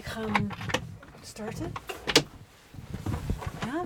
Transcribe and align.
Ik 0.00 0.06
ga 0.06 0.20
hem 0.20 0.48
starten. 1.22 1.72
Ja? 3.64 3.84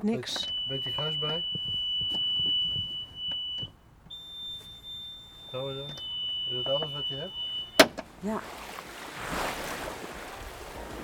Niks. 0.00 0.52
Beetje 0.68 0.90
gas 0.90 1.18
bij. 1.18 1.44
Zo 5.50 5.68
is 5.68 5.76
dat. 5.76 6.02
Is 6.48 6.64
dat 6.64 6.66
alles 6.66 6.92
wat 6.92 7.08
je 7.08 7.14
hebt? 7.14 7.32
Ja. 8.20 8.40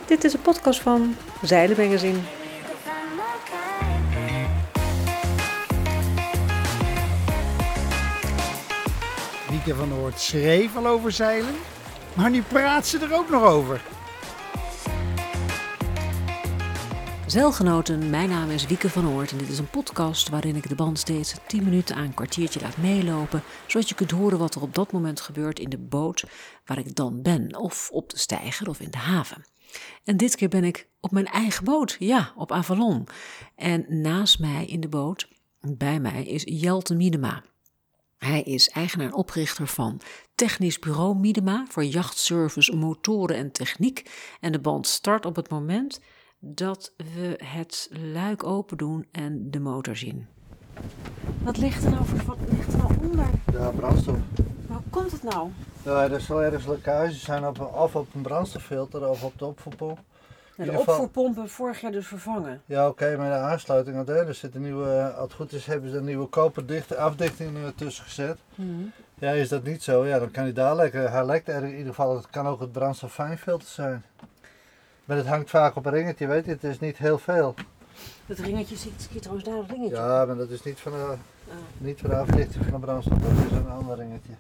Dit 0.07 0.25
is 0.25 0.33
een 0.33 0.43
podcast 0.43 0.81
van 0.81 1.17
Zeilen 1.43 1.77
Magazine. 1.77 2.38
Van 9.75 9.95
Oort 9.95 10.21
schreef 10.21 10.77
al 10.77 10.87
over 10.87 11.13
zeilen, 11.13 11.55
maar 12.15 12.31
nu 12.31 12.43
praat 12.43 12.87
ze 12.87 12.99
er 12.99 13.15
ook 13.15 13.31
nog 13.31 13.43
over. 13.43 13.81
Zeilgenoten, 17.27 18.11
mijn 18.11 18.29
naam 18.29 18.51
is 18.51 18.67
Wieke 18.67 18.91
van 18.91 19.09
Oort 19.09 19.31
en 19.31 19.39
dit 19.39 19.49
is 19.49 19.59
een 19.59 19.71
podcast 19.71 20.29
waarin 20.29 20.57
ik 20.57 20.69
de 20.69 20.75
band 20.75 20.99
steeds 20.99 21.35
10 21.47 21.65
minuten 21.65 21.97
aan 21.97 22.05
een 22.05 22.15
kwartiertje 22.15 22.61
laat 22.61 22.77
meelopen, 22.77 23.43
zodat 23.67 23.89
je 23.89 23.95
kunt 23.95 24.11
horen 24.11 24.39
wat 24.39 24.55
er 24.55 24.63
op 24.63 24.75
dat 24.75 24.93
moment 24.93 25.21
gebeurt 25.21 25.59
in 25.59 25.69
de 25.69 25.79
boot 25.79 26.25
waar 26.65 26.79
ik 26.79 26.95
dan 26.95 27.23
ben, 27.23 27.57
of 27.57 27.91
op 27.93 28.11
de 28.11 28.19
steiger 28.19 28.69
of 28.69 28.81
in 28.81 28.91
de 28.91 28.99
haven. 28.99 29.45
En 30.05 30.17
dit 30.17 30.37
keer 30.37 30.49
ben 30.49 30.65
ik 30.65 30.89
op 31.01 31.11
mijn 31.11 31.27
eigen 31.27 31.65
boot, 31.65 31.97
ja, 31.99 32.33
op 32.37 32.53
Avalon. 32.53 33.07
En 33.57 33.85
naast 33.89 34.39
mij 34.39 34.67
in 34.67 34.81
de 34.81 34.89
boot, 34.89 35.29
bij 35.61 36.01
mij, 36.01 36.25
is 36.25 36.43
Jelte 36.47 36.95
Miedema. 36.95 37.43
Hij 38.19 38.43
is 38.43 38.69
eigenaar 38.69 39.07
en 39.07 39.15
oprichter 39.15 39.67
van 39.67 40.01
Technisch 40.35 40.79
Bureau 40.79 41.17
Miedema 41.17 41.65
voor 41.69 41.85
jachtservice, 41.85 42.77
motoren 42.77 43.37
en 43.37 43.53
techniek. 43.53 44.11
En 44.41 44.53
de 44.53 44.61
band 44.61 44.87
start 44.87 45.27
op 45.27 45.37
het 45.37 45.51
moment 45.51 46.01
dat 46.39 46.93
we 46.97 47.41
het 47.45 47.91
luik 48.13 48.45
open 48.45 48.77
doen 48.77 49.07
en 49.13 49.51
de 49.51 49.61
motor 49.61 49.97
zien. 49.97 50.27
Wat 51.43 51.57
ligt 51.57 51.85
er 51.85 51.91
nou, 51.91 52.05
voor, 52.05 52.25
wat 52.25 52.39
ligt 52.51 52.73
er 52.73 52.79
nou 52.79 52.93
onder? 53.03 53.27
Ja, 53.53 53.71
brandstof. 53.71 54.19
Hoe 54.67 54.81
komt 54.91 55.13
het 55.13 55.23
nou? 55.23 55.51
Ja, 55.83 56.09
er 56.11 56.21
zal 56.21 56.43
ergens 56.43 56.67
lekkage 56.67 57.13
zijn 57.13 57.47
op, 57.47 57.61
of 57.75 57.97
op 57.97 58.15
een 58.15 58.23
brandstoffilter 58.23 59.09
of 59.09 59.23
op 59.23 59.39
de 59.39 59.45
opvoerpomp. 59.45 59.99
De 60.65 60.71
ieder 60.71 60.79
geval- 60.79 60.95
opvoerpomp 60.95 61.27
hebben 61.27 61.45
we 61.45 61.51
vorig 61.51 61.81
jaar 61.81 61.93
dus 61.93 62.07
vervangen. 62.07 62.63
Ja, 62.67 62.89
oké, 62.89 63.17
maar 63.17 63.29
de 63.31 63.37
aansluiting, 63.37 63.97
want 63.97 64.09
hè, 64.09 64.27
er 64.27 64.35
zit 64.35 64.55
een 64.55 64.63
nieuwe, 64.63 65.13
als 65.13 65.25
het 65.25 65.33
goed 65.33 65.53
is, 65.53 65.67
hebben 65.67 65.91
ze 65.91 65.97
een 65.97 66.05
nieuwe 66.05 66.27
koperdichte 66.27 66.97
afdichting 66.97 67.65
er 67.65 67.75
tussen 67.75 68.05
gezet. 68.05 68.39
Ja, 69.15 69.31
is 69.31 69.49
dat 69.49 69.63
niet 69.65 69.83
zo, 69.83 70.07
ja, 70.07 70.19
dan 70.19 70.31
kan 70.31 70.43
hij 70.43 70.53
daar 70.53 70.77
lekker, 70.77 71.11
hij 71.11 71.25
lekt 71.27 71.49
er 71.49 71.63
in 71.65 71.71
ieder 71.77 71.87
geval, 71.95 72.17
het 72.17 72.31
kan 72.31 72.47
ook 72.47 72.61
het 72.61 72.73
brandstoffijnfilter 72.73 73.69
zijn. 73.69 74.05
Maar 75.05 75.17
het 75.17 75.27
hangt 75.27 75.51
vaak 75.51 75.77
op 75.77 75.87
een 75.87 75.93
ringetje, 75.93 76.27
weet 76.27 76.45
je, 76.45 76.51
het 76.51 76.65
is 76.65 76.81
niet 76.81 76.99
heel 76.99 77.19
veel. 77.19 77.55
Dat 78.27 78.39
ringetje, 78.39 78.77
zie 78.77 78.93
zie 78.97 79.09
je 79.13 79.19
trouwens 79.21 79.49
daar 79.49 79.59
een 79.59 79.67
ringetje? 79.69 79.97
Ja, 79.97 80.25
maar 80.25 80.37
dat 80.37 80.51
is 80.51 80.63
niet 80.63 80.79
van 80.81 80.93
de, 80.93 81.15
Ah, 81.51 81.55
niet 81.79 82.01
van 82.01 82.11
de 82.11 82.17
afdichting 82.17 82.65
van 82.65 82.81
de 82.81 82.87
brandstof, 82.87 83.19
dat 83.19 83.31
is 83.51 83.57
een 83.57 83.69
ander 83.71 83.97
ringetje. 83.97 84.33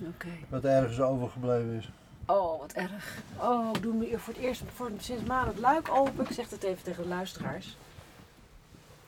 Oké. 0.00 0.28
Wat 0.48 0.64
ergens 0.64 1.00
overgebleven 1.00 1.72
is. 1.72 1.90
Oh, 2.26 2.60
wat 2.60 2.72
erg. 2.72 3.22
Oh, 3.36 3.70
ik 3.74 3.82
doe 3.82 3.94
nu 3.94 4.18
voor 4.18 4.34
het 4.34 4.42
eerst 4.42 4.62
voor, 4.74 4.90
sinds 4.98 5.22
maand 5.22 5.46
het 5.46 5.58
luik 5.58 5.88
open. 5.90 6.24
Ik 6.24 6.32
zeg 6.32 6.50
het 6.50 6.62
even 6.62 6.82
tegen 6.82 7.02
de 7.02 7.08
luisteraars 7.08 7.76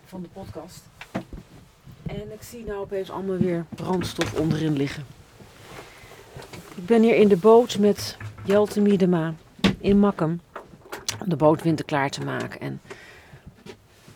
van 0.04 0.22
de 0.22 0.28
podcast. 0.28 0.82
En 2.06 2.32
ik 2.32 2.42
zie 2.42 2.64
nou 2.64 2.78
opeens 2.78 3.10
allemaal 3.10 3.36
weer 3.36 3.64
brandstof 3.68 4.34
onderin 4.34 4.72
liggen. 4.72 5.06
Ik 6.74 6.86
ben 6.86 7.02
hier 7.02 7.16
in 7.16 7.28
de 7.28 7.36
boot 7.36 7.78
met 7.78 8.16
Jelte 8.44 8.80
Miedema 8.80 9.34
in 9.78 9.98
Makkum. 9.98 10.40
Om 11.20 11.28
de 11.28 11.36
boot 11.36 11.62
winterklaar 11.62 12.10
te 12.10 12.24
maken. 12.24 12.60
En 12.60 12.80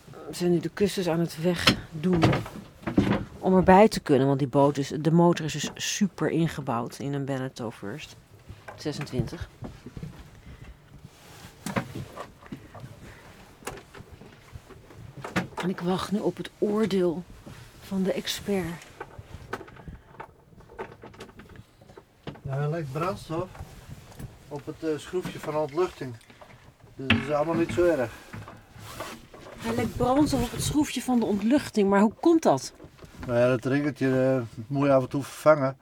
we 0.09 0.33
zijn 0.33 0.51
nu 0.51 0.59
de 0.59 0.69
kussens 0.69 1.07
aan 1.07 1.19
het 1.19 1.41
wegdoen. 1.41 2.23
Om 3.39 3.55
erbij 3.55 3.87
te 3.87 3.99
kunnen, 3.99 4.27
want 4.27 4.39
die 4.39 4.47
boot 4.47 4.77
is, 4.77 4.93
de 4.99 5.11
motor 5.11 5.45
is 5.45 5.53
dus 5.53 5.71
super 5.75 6.29
ingebouwd 6.29 6.99
in 6.99 7.13
een 7.13 7.25
Beneteau 7.25 7.71
First. 7.71 8.15
26. 8.81 9.49
En 15.55 15.69
ik 15.69 15.79
wacht 15.79 16.11
nu 16.11 16.19
op 16.19 16.37
het 16.37 16.51
oordeel 16.57 17.23
van 17.81 18.03
de 18.03 18.13
expert. 18.13 18.85
Ja, 22.41 22.57
hij 22.57 22.69
lekt 22.69 22.91
brandstof 22.91 23.47
op 24.47 24.65
het 24.65 24.83
eh, 24.83 24.97
schroefje 24.97 25.39
van 25.39 25.53
de 25.53 25.59
ontluchting. 25.59 26.15
Dus 26.95 27.07
dat 27.07 27.17
is 27.17 27.33
allemaal 27.33 27.55
niet 27.55 27.73
zo 27.73 27.83
erg. 27.83 28.11
Hij 29.57 29.75
lekt 29.75 29.95
brandstof 29.95 30.43
op 30.43 30.51
het 30.51 30.63
schroefje 30.63 31.01
van 31.01 31.19
de 31.19 31.25
ontluchting, 31.25 31.89
maar 31.89 32.01
hoe 32.01 32.13
komt 32.19 32.43
dat? 32.43 32.73
Nou 33.27 33.39
ja, 33.39 33.47
dat 33.47 33.65
ringetje 33.65 34.35
eh, 34.35 34.41
moet 34.67 34.85
je 34.85 34.93
af 34.93 35.03
en 35.03 35.09
toe 35.09 35.23
vervangen. 35.23 35.77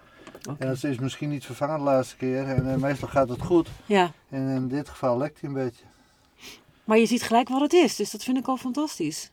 En 0.57 0.67
dat 0.67 0.83
is 0.83 0.97
misschien 0.99 1.29
niet 1.29 1.45
vervangen 1.45 1.77
de 1.77 1.83
laatste 1.83 2.15
keer. 2.15 2.43
En 2.47 2.69
eh, 2.71 2.75
meestal 2.75 3.07
gaat 3.07 3.29
het 3.29 3.41
goed. 3.41 3.67
Ja, 3.85 4.11
En 4.29 4.47
in 4.47 4.67
dit 4.67 4.89
geval 4.89 5.17
lekt 5.17 5.41
hij 5.41 5.49
een 5.49 5.55
beetje. 5.55 5.83
maar 6.83 6.97
je 6.97 7.05
ziet 7.05 7.23
gelijk 7.23 7.49
wat 7.49 7.61
het 7.61 7.73
is, 7.73 7.95
dus 7.95 8.11
dat 8.11 8.23
vind 8.23 8.37
ik 8.37 8.47
al 8.47 8.57
fantastisch. 8.57 9.31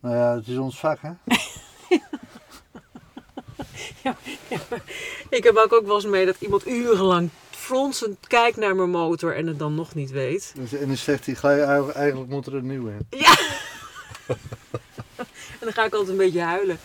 Nou 0.00 0.16
ja, 0.16 0.34
het 0.34 0.48
is 0.48 0.56
ons 0.56 0.78
vak 0.78 0.98
hè. 1.00 1.10
Ik 5.30 5.44
heb 5.44 5.56
ook 5.56 5.82
wel 5.86 5.94
eens 5.94 6.04
mee 6.06 6.26
dat 6.26 6.36
iemand 6.38 6.66
urenlang 6.68 7.30
fronsend 7.50 8.26
kijkt 8.26 8.56
naar 8.56 8.76
mijn 8.76 8.90
motor 8.90 9.36
en 9.36 9.46
het 9.46 9.58
dan 9.58 9.74
nog 9.74 9.94
niet 9.94 10.10
weet. 10.10 10.54
En 10.80 10.86
dan 10.86 10.96
zegt 10.96 11.26
hij 11.26 11.34
gelijk, 11.34 11.62
eigenlijk- 11.62 11.96
eigenlijk 11.98 12.30
moet 12.30 12.46
er 12.46 12.54
een 12.54 12.66
nieuwe 12.66 12.90
in. 12.92 13.06
En 15.60 15.70
dan 15.70 15.72
ga 15.72 15.84
ik 15.84 15.92
altijd 15.92 16.10
een 16.10 16.16
beetje 16.16 16.40
huilen. 16.40 16.78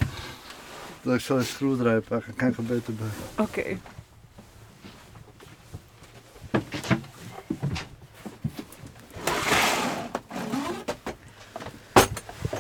Dat 1.02 1.14
ik 1.14 1.20
zo 1.22 1.38
een 1.38 1.44
schroevendraaier 1.44 2.02
pakken, 2.02 2.36
kan 2.36 2.48
ik 2.48 2.58
er 2.58 2.64
beter 2.64 2.94
bij. 2.94 3.08
Oké. 3.46 3.78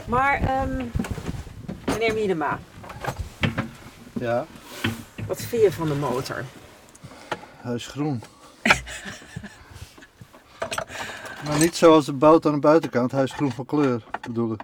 Maar, 0.08 0.42
ehm 0.42 0.86
meneer 1.86 2.14
Miedema, 2.14 2.60
Ja, 4.14 4.46
wat 5.28 5.42
vind 5.42 5.62
je 5.62 5.72
van 5.72 5.88
de 5.88 5.96
motor? 5.96 6.44
hij 7.58 7.74
is 7.76 7.88
groen. 7.88 8.22
maar 11.46 11.60
niet 11.60 11.76
zoals 11.76 12.06
de 12.06 12.14
bout 12.14 12.46
aan 12.46 12.54
de 12.54 12.60
buitenkant, 12.60 13.12
hij 13.12 13.24
is 13.24 13.32
groen 13.32 13.52
van 13.52 13.66
kleur, 13.66 14.04
bedoel 14.22 14.54
ik. 14.54 14.62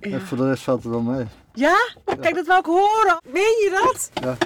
En 0.00 0.20
voor 0.20 0.36
de 0.36 0.48
rest 0.48 0.62
valt 0.62 0.82
het 0.82 0.92
wel 0.92 1.00
mee. 1.00 1.26
Ja? 1.54 1.76
Kijk, 2.20 2.34
dat 2.34 2.46
wou 2.46 2.58
ik 2.58 2.66
horen. 2.66 3.20
Meen 3.24 3.42
je 3.42 3.80
dat? 3.82 4.10
Ja. 4.24 4.36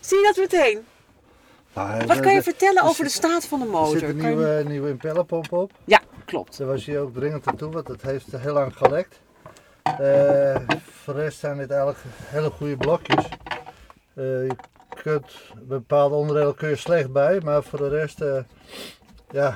Zie 0.00 0.18
je 0.18 0.32
dat 0.34 0.36
meteen? 0.36 0.84
Nou, 1.72 2.06
Wat 2.06 2.20
kan 2.20 2.30
je 2.32 2.36
er- 2.36 2.42
vertellen 2.42 2.82
er 2.82 2.88
over 2.88 3.04
de 3.04 3.10
staat 3.10 3.46
van 3.46 3.58
de 3.58 3.64
Er 3.64 3.70
motor? 3.70 3.98
zit 3.98 4.08
een 4.08 4.16
je- 4.16 4.22
nieuwe, 4.22 4.62
nieuwe 4.66 4.88
impellerpomp 4.88 5.52
op. 5.52 5.72
Ja, 5.84 6.00
klopt. 6.24 6.58
Daar 6.58 6.66
was 6.66 6.86
hij 6.86 7.00
ook 7.00 7.14
dringend 7.14 7.46
aan 7.46 7.56
toe, 7.56 7.70
want 7.72 7.88
het 7.88 8.02
heeft 8.02 8.26
heel 8.36 8.52
lang 8.52 8.76
gelekt. 8.76 9.20
Eh, 9.82 10.56
voor 11.02 11.14
de 11.14 11.20
rest 11.20 11.38
zijn 11.38 11.56
dit 11.58 11.70
eigenlijk 11.70 12.00
hele 12.24 12.50
goede 12.50 12.76
blokjes. 12.76 13.24
Eh, 14.14 14.24
je 14.24 14.56
kunt 15.02 15.32
bepaalde 15.62 16.14
onderdelen 16.14 16.54
kun 16.54 16.68
je 16.68 16.76
slecht 16.76 17.12
bij, 17.12 17.40
maar 17.44 17.62
voor 17.62 17.78
de 17.78 17.88
rest, 17.88 18.20
eh, 18.20 18.38
ja, 19.30 19.54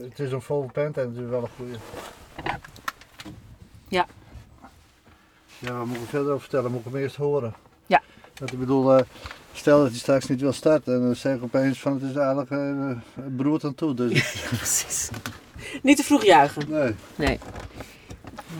het 0.00 0.18
is 0.18 0.32
een 0.32 0.42
volle 0.42 0.66
pent 0.72 0.96
en 0.98 1.08
het 1.08 1.16
is 1.24 1.28
wel 1.30 1.42
een 1.42 1.48
goede. 1.56 1.76
Ja. 3.88 4.06
Ja, 5.58 5.72
wat 5.78 5.86
moet 5.86 5.96
ik 5.96 6.08
verder 6.08 6.28
over 6.28 6.40
vertellen? 6.40 6.70
Moet 6.70 6.86
ik 6.86 6.92
hem 6.92 7.00
eerst 7.02 7.16
horen? 7.16 7.54
Ja. 7.86 8.02
Want 8.38 8.52
ik 8.52 8.58
bedoel, 8.58 8.96
eh, 8.96 9.04
stel 9.52 9.78
dat 9.80 9.88
hij 9.90 9.98
straks 9.98 10.26
niet 10.26 10.40
wil 10.40 10.52
starten 10.52 10.94
en 10.94 11.00
dan 11.02 11.16
zeg 11.16 11.36
ik 11.36 11.42
opeens 11.42 11.80
van 11.80 11.92
het 11.92 12.02
is 12.02 12.14
eigenlijk 12.16 12.50
uh, 12.50 12.90
broert 13.36 13.64
aan 13.64 13.74
toe. 13.74 13.94
Dus 13.94 14.42
Precies. 14.56 15.10
Niet 15.82 15.96
te 15.96 16.02
vroeg 16.02 16.24
juichen. 16.24 16.70
nee. 16.70 16.94
Nee. 17.16 17.38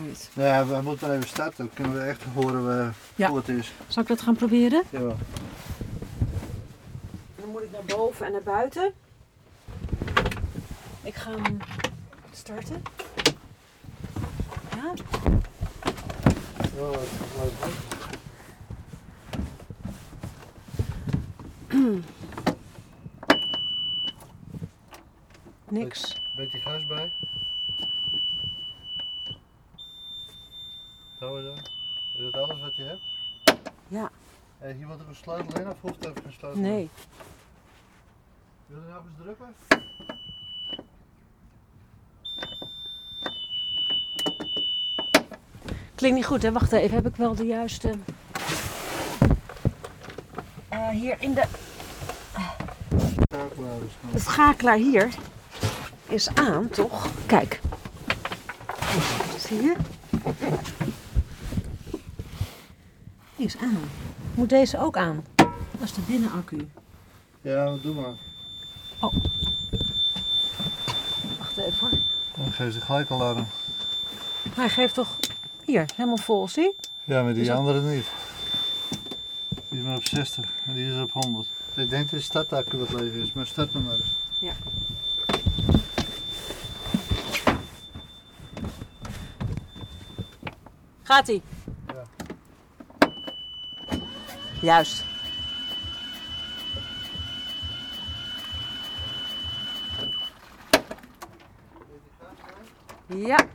Right. 0.05 0.29
Nou 0.33 0.47
ja, 0.47 0.65
we 0.75 0.81
moeten 0.81 1.11
even 1.13 1.27
starten. 1.27 1.55
Dan 1.57 1.69
kunnen 1.73 1.93
we 1.93 1.99
echt 1.99 2.23
horen 2.33 2.79
eh, 2.79 2.87
Ja. 3.15 3.27
hoe 3.29 3.37
het 3.37 3.49
is. 3.49 3.73
Zal 3.87 4.01
ik 4.03 4.07
dat 4.09 4.21
gaan 4.21 4.35
proberen? 4.35 4.83
Jawel. 4.89 5.17
Dan 7.35 7.49
moet 7.51 7.61
ik 7.61 7.71
naar 7.71 7.97
boven 7.97 8.25
en 8.25 8.31
naar 8.31 8.43
buiten. 8.43 8.93
Ik 11.03 11.15
ga 11.15 11.31
hem 11.31 11.57
starten. 12.33 12.81
Ja? 14.75 14.93
Ja, 14.93 14.93
dat 14.93 15.03
is 15.15 15.21
leuk, 15.23 15.35
hè? 16.57 16.66
Niks. 25.69 26.15
Beetje 26.35 26.59
gas 26.59 26.85
bij. 26.85 27.11
Zo. 31.19 31.37
Is 31.37 32.31
dat 32.31 32.33
alles 32.33 32.61
wat 32.61 32.75
je 32.75 32.83
hebt? 32.83 33.01
Ja. 33.87 34.11
En 34.59 34.75
hier 34.75 34.87
wordt 34.87 35.01
er 35.01 35.07
een 35.07 35.15
sleutel 35.15 35.59
in 35.59 35.69
of 35.69 35.81
hoeft 35.81 36.05
er 36.05 36.13
sleutel 36.27 36.51
in? 36.51 36.61
Nee. 36.61 36.89
Wil 38.65 38.81
je 38.81 38.87
nou 38.87 39.03
eens 39.05 39.17
drukken? 39.21 39.55
Klinkt 45.97 46.17
niet 46.17 46.25
goed, 46.25 46.41
hè? 46.41 46.51
Wacht 46.51 46.71
even, 46.71 46.95
heb 46.95 47.07
ik 47.07 47.15
wel 47.15 47.35
de 47.35 47.45
juiste. 47.45 47.93
Eh, 50.69 50.89
hier 50.89 51.15
in 51.19 51.33
de. 51.33 51.43
De 54.11 54.19
schakelaar 54.19 54.77
hier 54.77 55.09
is 56.07 56.29
aan, 56.33 56.69
toch? 56.69 57.07
Kijk. 57.25 57.59
Zie 59.37 59.61
je? 59.61 59.75
Die 63.35 63.45
is 63.45 63.57
aan. 63.57 63.89
Moet 64.33 64.49
deze 64.49 64.79
ook 64.79 64.97
aan? 64.97 65.25
Dat 65.35 65.47
is 65.83 65.93
de 65.93 66.01
binnenaccu. 66.01 66.67
Ja, 67.41 67.75
doe 67.81 67.95
maar. 67.95 68.15
Wacht 71.37 71.57
even 71.57 71.79
hoor. 71.79 71.99
Dan 72.35 72.51
geef 72.51 72.73
ze 72.73 72.81
gelijk 72.81 73.11
alarm. 73.11 73.47
Hij 74.55 74.69
geeft 74.69 74.93
toch 74.93 75.17
hier 75.67 75.85
helemaal 75.95 76.17
vol, 76.17 76.47
zie? 76.47 76.75
Ja, 77.03 77.23
maar 77.23 77.33
die 77.33 77.43
Is 77.43 77.49
andere 77.49 77.81
niet. 77.81 78.05
Die 79.69 79.79
is 79.79 79.85
maar 79.85 79.95
op 79.95 80.05
60 80.05 80.45
en 80.65 80.73
die 80.73 80.93
is 80.93 81.01
op 81.01 81.11
100. 81.11 81.51
Ik 81.75 81.89
denk 81.89 82.09
dat 82.09 82.19
de 82.19 82.25
startaccu 82.25 82.77
wat 82.77 83.01
leeg 83.01 83.13
is, 83.13 83.33
maar 83.33 83.47
start 83.47 83.73
hem 83.73 83.83
maar 83.83 83.95
eens. 83.95 84.15
Gaat 91.03 91.27
ie? 91.27 91.41
Ja. 91.87 92.03
Juist. 94.61 95.05
Ja. 103.07 103.47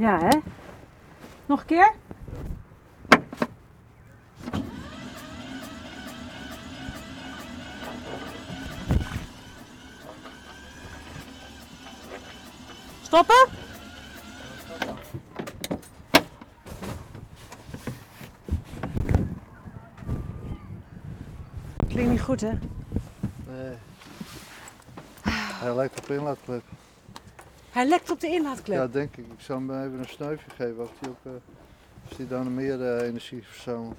Ja, 0.00 0.18
hè? 0.18 0.38
Nog 1.46 1.60
een 1.60 1.66
keer? 1.66 1.92
Stoppen? 13.02 13.48
Klinkt 21.88 22.10
niet 22.10 22.20
goed, 22.20 22.40
hè? 22.40 22.52
Nee. 23.46 23.76
Hij 25.60 25.74
lijkt 25.74 26.00
op 26.00 26.10
inlaatklep. 26.10 26.62
Hij 27.70 27.86
lekt 27.86 28.10
op 28.10 28.20
de 28.20 28.26
inlaatklep. 28.26 28.78
Ja, 28.78 28.86
denk 28.86 29.16
ik. 29.16 29.26
Ik 29.26 29.40
zal 29.40 29.56
hem 29.56 29.70
even 29.70 29.98
een 29.98 30.08
snuifje 30.08 30.50
geven 30.50 30.82
of 30.82 30.90
die, 31.00 31.08
ook, 31.08 31.18
eh, 31.22 31.32
of 32.04 32.16
die 32.16 32.28
dan 32.28 32.54
meer 32.54 32.96
eh, 32.96 33.06
energie 33.06 33.42
verzamelt. 33.46 33.98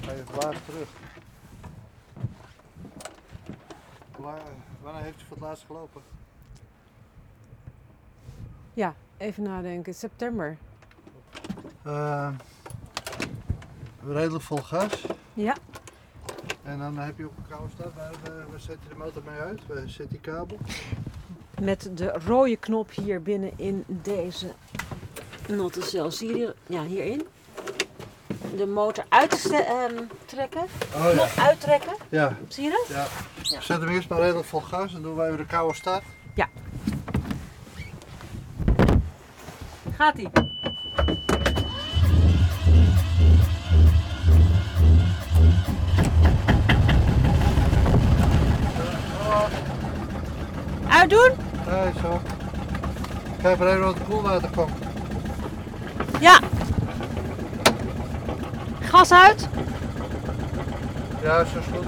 Ga 0.00 0.12
je 0.12 0.22
blaas 0.22 0.56
terug. 0.64 0.88
Wanneer 4.82 5.02
heeft 5.02 5.20
u 5.20 5.24
voor 5.24 5.36
het 5.36 5.46
laatst 5.46 5.64
gelopen? 5.66 6.02
Ja, 8.74 8.94
even 9.16 9.42
nadenken. 9.42 9.94
September. 9.94 10.56
Eh, 11.82 12.32
redelijk 14.06 14.44
vol 14.44 14.56
gas. 14.62 15.06
Ja. 15.34 15.56
En 16.62 16.78
dan 16.78 16.98
heb 16.98 17.18
je 17.18 17.26
op 17.26 17.36
een 17.36 17.48
koude 17.48 17.70
start, 17.74 17.94
waar, 17.94 18.12
waar, 18.24 18.50
waar 18.50 18.60
zet 18.60 18.78
je 18.82 18.88
de 18.88 18.94
motor 18.94 19.22
mee 19.26 19.38
uit? 19.38 19.66
Waar 19.66 19.88
zit 19.88 20.10
die 20.10 20.20
kabel? 20.20 20.58
Met 21.60 21.90
de 21.94 22.12
rode 22.26 22.56
knop 22.56 22.90
hier 22.90 23.22
binnen 23.22 23.52
in 23.56 23.84
deze 23.86 24.46
nottencel. 25.48 26.10
Zie 26.10 26.36
je? 26.36 26.54
Ja, 26.66 26.82
hierin. 26.82 27.26
De 28.56 28.66
motor 28.66 29.04
uittrekken. 29.08 30.62
Oh 30.94 31.02
ja. 31.04 31.10
Knop 31.12 31.30
uittrekken. 31.38 31.92
Ja, 32.08 32.36
Zie 32.48 32.64
je 32.64 32.70
dat? 32.70 32.96
ja. 32.96 33.60
Zet 33.60 33.80
hem 33.80 33.88
eerst 33.88 34.08
maar 34.08 34.20
redelijk 34.20 34.46
vol 34.46 34.60
gas 34.60 34.94
en 34.94 35.02
doen 35.02 35.16
wij 35.16 35.28
weer 35.28 35.36
de 35.38 35.46
koude 35.46 35.74
start. 35.74 36.02
Gaat 39.96 40.18
ie. 40.18 40.28
Uitdoen? 50.88 51.32
Nee, 51.70 51.92
zo. 52.02 52.20
Kijk 53.42 53.58
maar 53.58 53.68
even 53.68 53.80
wat 53.80 53.96
koelwater 54.08 54.50
komt. 54.56 54.70
Ja. 56.20 56.40
Gas 58.80 59.12
uit. 59.12 59.48
Ja, 61.22 61.44
zo 61.44 61.58
is 61.58 61.64
goed. 61.72 61.86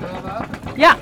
Wel 0.00 0.22
water? 0.22 0.46
Ja. 0.74 0.96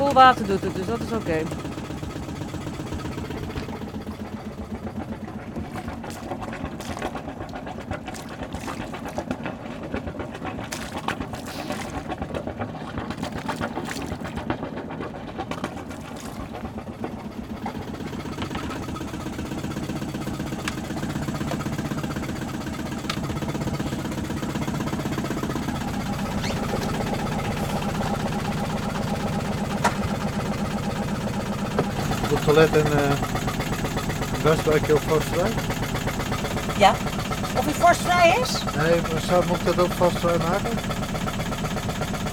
Koelwater 0.00 0.46
doet 0.46 0.62
het, 0.62 0.74
dus 0.74 0.86
dat 0.86 1.00
is 1.00 1.12
oké 1.12 1.42
het 32.40 32.44
toilet 32.44 32.76
en 32.76 32.92
uh, 32.92 33.12
Westwijk 34.70 35.00
heel 35.00 35.18
vastvrij. 35.18 35.50
Ja. 36.76 36.94
Of 37.56 37.64
hij 37.64 37.74
vorstvrij 37.74 38.38
is? 38.42 38.50
Nee, 38.76 39.00
maar 39.12 39.20
zou, 39.20 39.44
moet 39.46 39.58
ik 39.58 39.64
dat 39.64 39.78
ook 39.78 39.92
vastvrij 39.92 40.36
maken? 40.38 40.70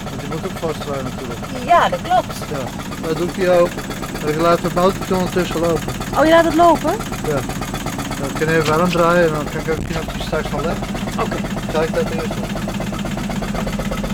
Want 0.08 0.20
die 0.20 0.28
moet 0.30 0.44
ook 0.44 0.58
vastvrij 0.58 1.02
natuurlijk. 1.02 1.40
Ja, 1.64 1.88
dat 1.88 2.02
klopt. 2.02 2.38
Ja, 2.50 2.64
dat 3.08 3.16
doet 3.16 3.36
hij 3.36 3.60
ook. 3.60 3.68
Je 4.26 4.36
laat 4.36 4.62
het 4.62 4.74
motortje 4.74 5.14
ondertussen 5.14 5.60
lopen. 5.60 5.92
Oh, 6.18 6.24
je 6.24 6.30
laat 6.30 6.44
het 6.44 6.54
lopen? 6.54 6.92
Ja. 7.26 7.40
Dan 8.20 8.32
kan 8.38 8.48
je 8.48 8.56
even 8.56 8.74
aan 8.74 8.88
draaien 8.88 9.26
en 9.26 9.34
dan 9.34 9.44
kan 9.44 9.60
ik 9.60 9.70
ook 9.70 9.84
knopje 9.86 10.22
straks 10.22 10.48
van 10.48 10.62
leggen. 10.62 10.86
Oké. 11.20 11.36
Kijk 11.72 11.94
dat 11.94 12.10
eerst. 12.10 12.34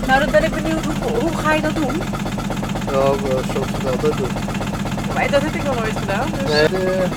Nou, 0.07 0.19
dan 0.19 0.31
ben 0.31 0.43
ik 0.43 0.53
benieuwd, 0.53 0.85
hoe, 0.85 1.19
hoe 1.19 1.37
ga 1.37 1.53
je 1.53 1.61
dat 1.61 1.75
doen? 1.75 2.01
Ja, 2.91 2.99
eh, 2.99 3.51
zoals 3.51 3.71
we 3.71 3.83
dat 3.83 3.91
altijd 3.91 4.17
doen. 4.17 4.31
Maar 5.13 5.31
dat 5.31 5.41
heb 5.41 5.55
ik 5.55 5.63
nog 5.63 5.75
nooit 5.75 5.97
gedaan. 5.97 6.27
Dus... 6.31 6.49
Nee, 6.51 6.67
de, 6.69 7.07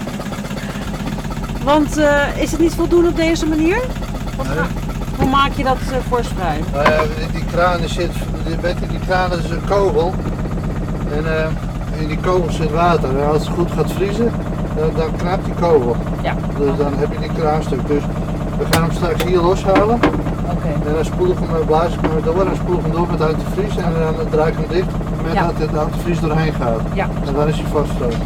Want 1.75 1.96
eh, 1.96 2.40
is 2.42 2.50
het 2.50 2.60
niet 2.60 2.75
voldoende 2.75 3.08
op 3.08 3.16
deze 3.16 3.46
manier? 3.46 3.76
Nee. 3.76 4.66
hoe 5.18 5.28
maak 5.28 5.52
je 5.52 5.64
dat 5.64 5.76
uh, 5.90 5.96
vorstvrij? 6.08 6.60
Nou 6.72 6.90
ja, 6.90 7.02
die, 7.32 7.44
kraan 7.44 7.78
zit, 7.88 8.10
die, 8.46 8.88
die 8.88 8.98
kraan 9.06 9.32
is 9.32 9.50
een 9.50 9.64
kogel. 9.68 10.14
En 11.12 11.38
eh, 11.38 12.00
in 12.00 12.08
die 12.08 12.18
kogel 12.18 12.50
zit 12.50 12.70
water. 12.70 13.08
En 13.08 13.26
als 13.26 13.46
het 13.46 13.54
goed 13.56 13.70
gaat 13.72 13.92
vriezen, 13.92 14.32
dan, 14.76 14.90
dan 14.96 15.16
knapt 15.16 15.44
die 15.44 15.54
kogel. 15.54 15.96
Ja. 16.22 16.34
Dus 16.58 16.76
dan 16.76 16.92
heb 16.96 17.12
je 17.12 17.18
die 17.18 17.32
kraanstuk. 17.38 17.87
Dus 17.87 18.02
we 18.58 18.64
gaan 18.70 18.82
hem 18.82 18.92
straks 18.92 19.25
hier 19.25 19.40
loshalen. 19.40 20.00
Oké. 20.50 20.68
En 20.88 20.94
dan 20.94 21.04
spoel 21.04 21.30
ik 21.30 21.38
hem, 21.38 21.60
eh, 21.60 21.66
blaas 21.66 21.92
ik 21.92 22.00
hem 22.00 22.22
door 22.25 22.46
en 22.46 22.56
spoel 22.56 22.76
ik 22.76 22.82
hem 22.82 22.92
door 22.92 23.06
met 23.10 23.20
antivries. 23.20 23.76
En 23.76 23.92
dan 24.16 24.28
draai 24.30 24.52
ik 24.52 24.58
hem 24.58 24.68
dicht 24.68 24.90
met 25.25 25.32
Ja. 25.32 25.46
dat 25.46 25.58
het 25.58 25.78
antivries 25.78 26.20
doorheen 26.20 26.52
gaat. 26.52 26.80
Ja. 26.92 27.08
En 27.26 27.34
dan 27.34 27.48
is 27.48 27.56
hij 27.56 27.70
vastgelopen. 27.72 28.18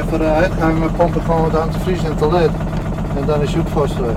En 0.00 0.08
voor 0.08 0.18
de 0.18 0.24
uitgang 0.24 0.96
pomp 0.96 1.16
ik 1.16 1.22
gewoon 1.22 1.42
wat 1.50 1.60
antivries 1.60 2.02
in 2.02 2.08
het 2.10 2.18
toilet. 2.18 2.50
En 3.16 3.26
dan 3.26 3.42
is 3.42 3.52
je 3.52 3.62
vast 3.66 3.96
weg. 3.96 4.16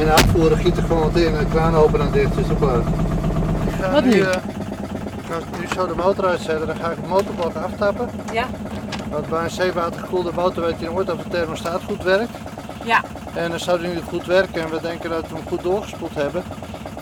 En 0.00 0.12
afvoeren 0.12 0.58
giet 0.58 0.76
er 0.76 0.82
gewoon 0.82 1.02
wat 1.02 1.16
in 1.16 1.34
en 1.34 1.38
de 1.38 1.50
kraan 1.50 1.74
open 1.74 2.00
en 2.00 2.10
dicht 2.12 2.38
is 2.38 2.50
ook 2.50 2.58
klaar. 2.58 2.78
Ik 2.78 3.74
ga 3.80 3.90
Wat 3.90 4.04
nu? 4.04 4.10
eh, 4.10 4.30
ik 5.16 5.24
ga 5.30 5.38
nu 5.60 5.66
zo 5.74 5.86
de 5.86 5.94
motor 5.94 6.26
uitzetten, 6.26 6.66
dan 6.66 6.76
ga 6.76 6.90
ik 6.90 7.00
de 7.02 7.08
motorblok 7.08 7.54
aftappen. 7.54 8.08
Ja. 8.32 8.46
Want 9.10 9.28
bij 9.28 9.44
een 9.44 9.50
zeewatergekoelde 9.50 10.30
motor 10.34 10.62
weet 10.64 10.78
je 10.80 10.90
nooit 10.90 11.12
of 11.12 11.22
de 11.22 11.28
thermostaat 11.28 11.80
goed 11.86 12.02
werkt. 12.02 12.36
Ja. 12.84 13.00
En 13.34 13.50
dan 13.50 13.58
zou 13.60 13.80
die 13.80 13.88
nu 13.88 14.00
goed 14.08 14.26
werken 14.26 14.62
en 14.62 14.70
we 14.70 14.80
denken 14.80 15.10
dat 15.10 15.28
we 15.28 15.34
hem 15.34 15.44
goed 15.48 15.62
doorgespoeld 15.62 16.14
hebben. 16.14 16.42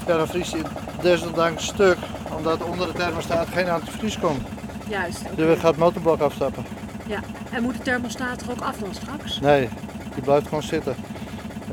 Ja, 0.06 0.16
dan 0.16 0.26
vriest 0.26 0.52
hij 0.52 0.62
desondanks 1.02 1.66
stuk, 1.66 1.96
omdat 2.36 2.62
onder 2.62 2.86
de 2.86 2.92
thermostaat 2.92 3.46
geen 3.52 3.68
antivries 3.70 4.18
komt. 4.18 4.42
Juist. 4.88 5.22
Dus 5.34 5.46
we 5.46 5.56
gaan 5.56 5.70
het 5.70 5.78
motorblok 5.78 6.20
afstappen. 6.20 6.64
Ja. 7.06 7.20
En 7.50 7.62
moet 7.62 7.76
de 7.76 7.82
thermostaat 7.82 8.40
er 8.42 8.50
ook 8.50 8.60
af 8.60 8.76
dan 8.76 8.94
straks? 8.94 9.40
Nee, 9.40 9.68
die 10.14 10.22
blijft 10.22 10.48
gewoon 10.48 10.62
zitten. 10.62 10.94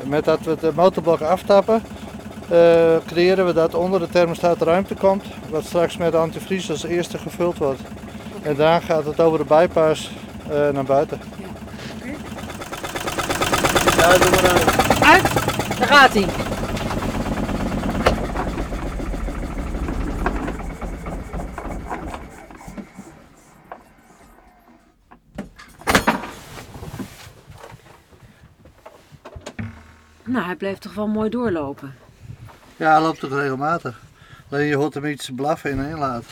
Met 0.03 0.25
dat 0.25 0.39
we 0.39 0.57
de 0.59 0.71
motorblok 0.75 1.21
aftappen, 1.21 1.83
eh, 2.49 2.95
creëren 3.05 3.45
we 3.45 3.53
dat 3.53 3.73
onder 3.73 3.99
de 3.99 4.09
thermostaat 4.09 4.61
ruimte 4.61 4.95
komt, 4.95 5.23
wat 5.49 5.63
straks 5.63 5.97
met 5.97 6.15
antivries 6.15 6.69
als 6.69 6.83
eerste 6.83 7.17
gevuld 7.17 7.57
wordt. 7.57 7.81
En 8.41 8.55
daarna 8.55 8.79
gaat 8.79 9.05
het 9.05 9.19
over 9.19 9.37
de 9.37 9.45
bypass 9.45 10.11
eh, 10.49 10.69
naar 10.69 10.83
buiten. 10.83 11.21
Ja. 11.37 11.47
Oké. 11.95 12.15
Ja, 13.97 14.17
doe 14.17 14.29
maar 14.29 14.51
uit. 14.51 15.03
Uit. 15.03 15.33
Daar 15.79 15.87
gaat 15.87 16.13
hij. 16.13 16.25
Nou, 30.31 30.45
hij 30.45 30.55
bleef 30.55 30.77
toch 30.77 30.93
wel 30.93 31.07
mooi 31.07 31.29
doorlopen. 31.29 31.95
Ja, 32.75 32.91
hij 32.91 33.01
loopt 33.01 33.19
toch 33.19 33.31
regelmatig. 33.31 34.01
Alleen 34.49 34.65
je 34.67 34.75
hoort 34.75 34.93
hem 34.93 35.05
iets 35.05 35.29
blaffen 35.35 35.71
in 35.71 35.77
de 35.77 35.89
inlaat. 35.89 36.25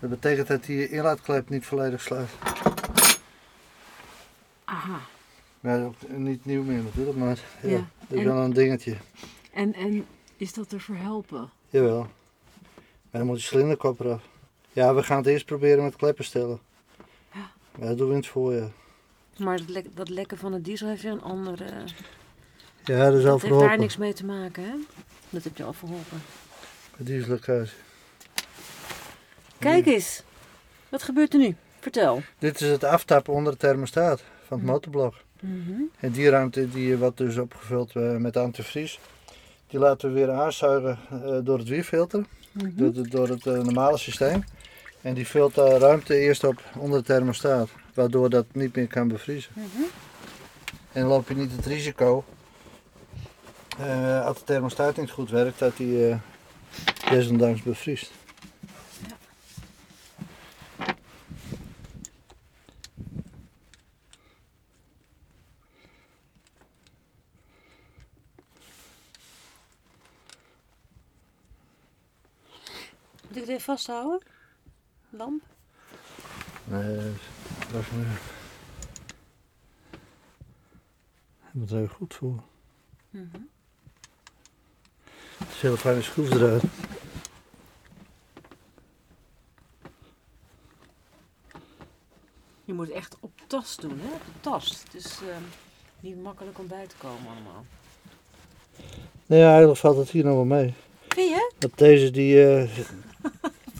Dat 0.00 0.10
betekent 0.10 0.46
dat 0.46 0.64
die 0.64 0.88
inlaatklep 0.88 1.48
niet 1.48 1.66
volledig 1.66 2.00
sluit. 2.00 2.28
Aha. 4.64 5.00
Ja, 5.60 5.84
ook 5.84 5.94
niet 6.08 6.44
nieuw 6.44 6.62
meer 6.62 6.82
natuurlijk, 6.82 7.16
maar 7.16 7.38
ja, 7.62 7.68
Ja, 7.68 7.76
dat 7.76 8.18
is 8.18 8.18
en- 8.18 8.24
wel 8.24 8.42
een 8.44 8.52
dingetje. 8.52 8.96
En, 9.52 9.74
en 9.74 10.06
is 10.36 10.52
dat 10.52 10.72
er 10.72 10.80
voor 10.80 10.96
helpen? 10.96 11.50
Jawel. 11.68 11.98
Maar 12.00 13.20
dan 13.20 13.26
moet 13.26 13.40
je 13.42 13.46
cilinderkop 13.46 14.00
eraf. 14.00 14.22
Ja, 14.72 14.94
we 14.94 15.02
gaan 15.02 15.16
het 15.16 15.26
eerst 15.26 15.46
proberen 15.46 15.84
met 15.84 15.96
kleppen 15.96 16.24
stellen. 16.24 16.58
Ja. 17.32 17.50
Ja, 17.78 17.86
dat 17.86 17.98
doen 17.98 18.06
we 18.08 18.12
in 18.14 18.18
het 18.20 18.28
voorjaar. 18.28 18.70
Maar 19.38 19.56
dat, 19.58 19.68
lek- 19.68 19.96
dat 19.96 20.08
lekken 20.08 20.38
van 20.38 20.52
de 20.52 20.60
diesel 20.60 20.88
heeft 20.88 21.02
weer 21.02 21.12
een 21.12 21.22
andere... 21.22 21.84
Ja, 22.84 23.10
dat 23.10 23.18
is 23.18 23.24
al 23.24 23.38
Dat 23.38 23.42
heeft 23.42 23.58
daar 23.60 23.78
niks 23.78 23.96
mee 23.96 24.12
te 24.12 24.24
maken, 24.24 24.62
hè? 24.64 24.74
Dat 25.30 25.44
heb 25.44 25.56
je 25.56 25.64
al 25.64 25.72
verholpen. 25.72 26.22
Diesellekkage. 26.96 27.72
Kijk 29.58 29.86
eens. 29.86 30.22
Wat 30.88 31.02
gebeurt 31.02 31.32
er 31.32 31.38
nu? 31.38 31.56
Vertel. 31.80 32.22
Dit 32.38 32.60
is 32.60 32.68
het 32.70 32.84
aftappen 32.84 33.32
onder 33.32 33.52
de 33.52 33.58
thermostaat 33.58 34.20
van 34.46 34.56
het 34.56 34.66
Mhm. 34.66 34.72
motorblok. 34.74 35.14
Mhm. 35.40 35.72
En 36.00 36.10
die 36.12 36.28
ruimte 36.30 36.68
die 36.70 36.96
wordt 36.96 37.16
dus 37.16 37.36
opgevuld 37.36 37.96
eh, 37.96 38.16
met 38.16 38.36
antivries. 38.36 39.00
Die 39.66 39.80
laten 39.80 40.08
we 40.08 40.14
weer 40.14 40.30
aanzuigen 40.30 40.98
eh, 41.10 41.38
door 41.42 41.58
het 41.58 41.68
wielfilter, 41.68 42.24
Mhm. 42.52 42.68
door, 42.74 43.08
door 43.08 43.28
het 43.28 43.46
eh, 43.46 43.52
normale 43.58 43.98
systeem. 43.98 44.44
En 45.00 45.14
die 45.14 45.26
vult 45.26 45.54
de 45.54 45.78
ruimte 45.78 46.16
eerst 46.16 46.44
op 46.44 46.62
onder 46.78 46.98
de 46.98 47.04
thermostaat, 47.04 47.68
waardoor 47.94 48.30
dat 48.30 48.46
niet 48.52 48.76
meer 48.76 48.86
kan 48.86 49.08
bevriezen. 49.08 49.52
Mhm. 49.54 49.64
En 50.92 51.00
dan 51.00 51.08
loop 51.10 51.28
je 51.28 51.34
niet 51.34 51.52
het 51.56 51.66
risico, 51.66 52.24
eh, 53.78 54.26
als 54.26 54.38
de 54.38 54.44
thermostaat 54.44 54.96
niet 54.96 55.10
goed 55.10 55.30
werkt, 55.30 55.58
dat 55.58 55.76
die 55.76 56.08
eh 56.08 56.18
desondanks 57.10 57.62
bevriest. 57.62 58.10
Moet 73.28 73.36
ik 73.36 73.48
even 73.48 73.60
vasthouden? 73.60 74.22
Lamp? 75.10 75.42
Nee, 76.64 77.12
dat 77.72 77.80
is 77.80 77.90
nu. 77.90 78.04
Je 81.52 81.58
moet 81.58 81.70
er 81.70 81.88
goed 81.88 82.14
voor. 82.14 82.42
Mhm. 83.10 83.40
Een 85.62 85.68
hele 85.68 85.76
fijne 85.80 86.02
schroef 86.02 86.30
eruit. 86.30 86.62
Je 92.64 92.72
moet 92.72 92.90
echt 92.90 93.16
op 93.20 93.30
tast 93.46 93.80
doen, 93.80 93.98
hè? 94.02 94.12
Op 94.14 94.20
de 94.24 94.40
tast. 94.40 94.82
Het 94.92 95.04
is 95.04 95.18
ehm, 95.30 95.42
niet 96.00 96.22
makkelijk 96.22 96.58
om 96.58 96.66
bij 96.66 96.86
te 96.86 96.94
komen 96.98 97.26
allemaal. 97.34 97.64
Nee, 99.26 99.40
ja, 99.40 99.48
eigenlijk 99.50 99.78
valt 99.78 99.96
het 99.96 100.10
hier 100.10 100.24
nog 100.24 100.34
wel 100.34 100.44
mee. 100.44 100.74
Vind 101.08 101.28
je? 101.28 101.52
Dat 101.58 101.70
deze 101.74 102.10
die. 102.10 102.46
eh 102.46 102.68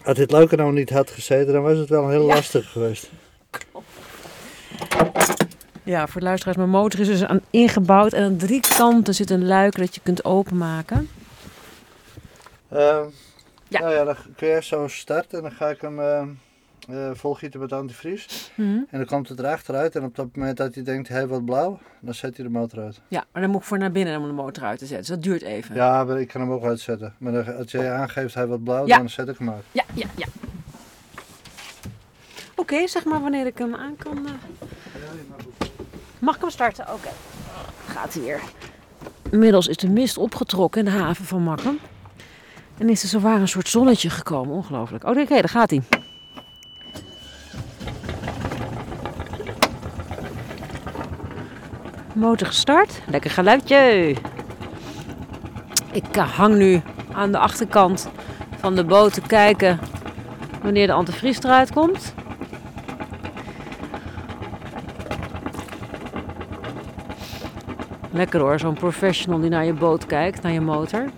als 0.04 0.16
dit 0.16 0.30
leuke 0.30 0.56
nou 0.56 0.72
niet 0.72 0.90
had 0.90 1.10
gezeten, 1.10 1.52
dan 1.52 1.62
was 1.62 1.78
het 1.78 1.88
wel 1.88 2.08
heel 2.08 2.26
Ja. 2.26 2.34
lastig 2.34 2.70
geweest. 2.72 3.10
Ja, 5.82 6.06
voor 6.06 6.20
de 6.20 6.26
luisteraars, 6.26 6.56
mijn 6.56 6.70
motor 6.70 7.00
is 7.00 7.06
dus 7.06 7.24
aan 7.24 7.40
ingebouwd 7.50 8.12
en 8.12 8.24
aan 8.24 8.36
drie 8.36 8.60
kanten 8.76 9.14
zit 9.14 9.30
een 9.30 9.46
luik 9.46 9.76
dat 9.76 9.94
je 9.94 10.00
kunt 10.00 10.24
openmaken. 10.24 11.08
Ehm 12.72 13.04
Ja. 13.68 13.80
Nou 13.80 13.92
ja, 13.94 14.04
dan 14.04 14.16
kun 14.36 14.48
je 14.48 14.62
zo 14.62 14.88
starten 14.88 15.36
en 15.38 15.42
dan 15.44 15.52
ga 15.52 15.68
ik 15.68 15.80
hem 15.80 16.00
eh, 16.00 16.20
eh, 16.88 17.10
volgieten 17.14 17.60
met 17.60 17.72
antivries. 17.72 18.50
Mhm. 18.54 18.68
En 18.68 18.86
dan 18.98 19.04
komt 19.06 19.28
het 19.28 19.38
erachteruit 19.38 19.96
en 19.96 20.04
op 20.04 20.16
dat 20.16 20.36
moment 20.36 20.56
dat 20.56 20.74
hij 20.74 20.84
denkt, 20.84 21.08
hij 21.08 21.28
wordt 21.28 21.44
blauw, 21.44 21.78
dan 22.00 22.14
zet 22.14 22.36
hij 22.36 22.44
de 22.46 22.50
motor 22.52 22.82
uit. 22.84 23.00
Ja, 23.08 23.24
maar 23.32 23.42
dan 23.42 23.50
moet 23.50 23.60
ik 23.60 23.66
voor 23.66 23.78
naar 23.78 23.92
binnen 23.92 24.20
om 24.20 24.26
de 24.26 24.32
motor 24.32 24.64
uit 24.64 24.78
te 24.78 24.86
zetten. 24.86 25.06
Dus 25.06 25.14
dat 25.14 25.22
duurt 25.22 25.42
even. 25.42 25.74
Ja, 25.74 26.04
maar 26.04 26.20
ik 26.20 26.28
kan 26.28 26.40
hem 26.40 26.50
ook 26.52 26.64
uitzetten. 26.64 27.14
Maar 27.18 27.32
dan- 27.32 27.56
als 27.56 27.70
jij 27.70 27.92
aangeeft 27.92 28.34
hij 28.34 28.46
wordt 28.46 28.64
blauw, 28.64 28.86
Ja. 28.86 28.96
dan 28.96 29.08
zet 29.10 29.28
ik 29.28 29.38
hem 29.38 29.50
uit. 29.50 29.64
ja, 29.72 29.84
ja. 29.94 30.06
ja. 30.16 30.26
Oké, 32.56 32.86
zeg 32.86 33.04
maar 33.04 33.20
wanneer 33.20 33.46
ik 33.46 33.58
hem 33.58 33.74
aan 33.74 33.96
kan. 33.96 34.26
eh. 34.26 34.32
Mag 36.18 36.34
ik 36.34 36.40
hem 36.40 36.50
starten? 36.50 36.92
Oké. 36.92 37.08
Gaat 37.86 38.14
hij 38.14 38.22
weer. 38.22 38.40
Inmiddels 39.30 39.66
is 39.68 39.76
de 39.76 39.88
mist 39.90 40.18
opgetrokken 40.18 40.78
in 40.86 40.92
de 40.92 40.98
haven 40.98 41.24
van 41.24 41.42
Makkum. 41.42 41.78
En 42.82 42.88
is 42.88 43.02
er 43.02 43.08
zowaar 43.08 43.40
een 43.40 43.48
soort 43.48 43.68
zonnetje 43.68 44.10
gekomen. 44.10 44.54
Ongelooflijk. 44.54 45.04
Oh, 45.04 45.10
oké, 45.10 45.34
daar 45.34 45.48
gaat 45.48 45.70
hij. 45.70 45.82
Motor 52.14 52.46
gestart. 52.46 53.02
Lekker 53.06 53.30
geluidje. 53.30 54.16
Ik 55.92 56.16
hang 56.16 56.56
nu 56.56 56.82
aan 57.12 57.32
de 57.32 57.38
achterkant 57.38 58.08
van 58.58 58.74
de 58.74 58.84
boot 58.84 59.14
te 59.14 59.20
kijken 59.20 59.78
wanneer 60.62 60.86
de 60.86 60.92
antivries 60.92 61.42
eruit 61.42 61.72
komt. 61.72 62.14
Lekker 68.10 68.40
hoor, 68.40 68.58
zo'n 68.58 68.74
professional 68.74 69.40
die 69.40 69.50
naar 69.50 69.64
je 69.64 69.72
boot 69.72 70.06
kijkt, 70.06 70.42
naar 70.42 70.52
je 70.52 70.60
motor. 70.60 71.10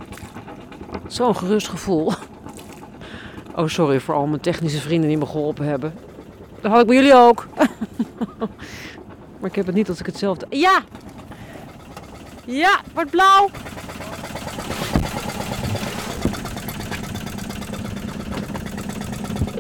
Zo'n 1.15 1.37
gerust 1.37 1.69
gevoel. 1.69 2.13
Oh, 3.57 3.69
sorry 3.69 4.01
voor 4.01 4.15
al 4.15 4.27
mijn 4.27 4.41
technische 4.41 4.81
vrienden 4.81 5.09
die 5.09 5.19
me 5.19 5.27
geholpen 5.27 5.67
hebben. 5.67 5.95
Dat 6.61 6.71
had 6.71 6.81
ik 6.81 6.87
bij 6.87 6.97
jullie 6.97 7.15
ook. 7.15 7.47
maar 9.39 9.51
ik 9.51 9.55
heb 9.55 9.67
het 9.67 9.75
niet 9.75 9.89
als 9.89 10.01
ik 10.01 10.07
het 10.07 10.19
zelf... 10.19 10.39
Ja! 10.51 10.83
Ja, 12.45 12.81
wordt 12.95 13.11
blauw! 13.11 13.51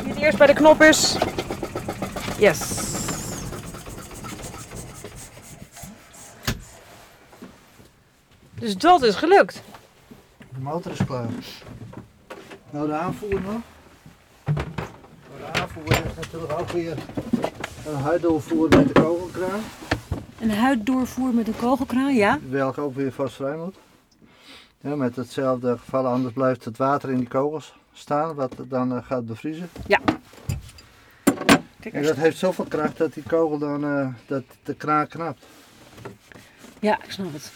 Wie 0.04 0.22
eerst 0.24 0.38
bij 0.38 0.46
de 0.46 0.52
knop 0.52 0.82
is. 0.82 1.16
Yes. 2.38 2.82
Dus 8.54 8.76
dat 8.76 9.02
is 9.02 9.14
gelukt. 9.14 9.62
De 10.54 10.60
motor 10.60 10.92
is 10.92 11.04
klaar. 11.04 11.28
Nou, 12.70 12.86
de 12.86 12.92
aanvoer 12.92 13.40
nog. 13.40 13.42
Nou, 13.42 13.62
De 15.38 15.60
aanvoer 15.60 15.92
is 15.92 16.14
natuurlijk 16.16 16.52
ook 16.52 16.68
weer 16.68 16.96
een 17.86 17.96
huiddoorvoer 17.96 18.68
met 18.68 18.86
de 18.86 18.92
kogelkraan. 18.92 19.60
Een 20.40 20.50
huiddoorvoer 20.50 21.34
met 21.34 21.48
een 21.48 21.56
kogelkraan, 21.56 22.14
ja? 22.14 22.38
Welke 22.48 22.80
ook 22.80 22.94
weer 22.94 23.12
vast 23.12 23.34
vrij 23.34 23.56
moet. 23.56 23.76
Ja, 24.80 24.96
met 24.96 25.16
hetzelfde 25.16 25.78
geval, 25.78 26.06
anders 26.06 26.34
blijft 26.34 26.64
het 26.64 26.76
water 26.76 27.10
in 27.10 27.18
die 27.18 27.28
kogels 27.28 27.74
staan, 27.92 28.34
wat 28.34 28.54
dan 28.68 28.96
eh, 28.96 29.04
gaat 29.04 29.26
bevriezen. 29.26 29.68
Ja. 29.86 30.00
Kijk, 31.80 31.94
En 31.94 32.02
dat 32.02 32.16
heeft 32.16 32.38
zoveel 32.38 32.64
kracht 32.64 32.96
dat 32.96 33.14
die 33.14 33.22
kogel 33.22 33.58
dan 33.58 33.84
eh, 33.84 34.08
dat 34.26 34.42
de 34.62 34.74
kraan 34.74 35.06
knapt. 35.06 35.46
Ja, 36.80 37.02
ik 37.02 37.10
snap 37.10 37.32
het. 37.32 37.52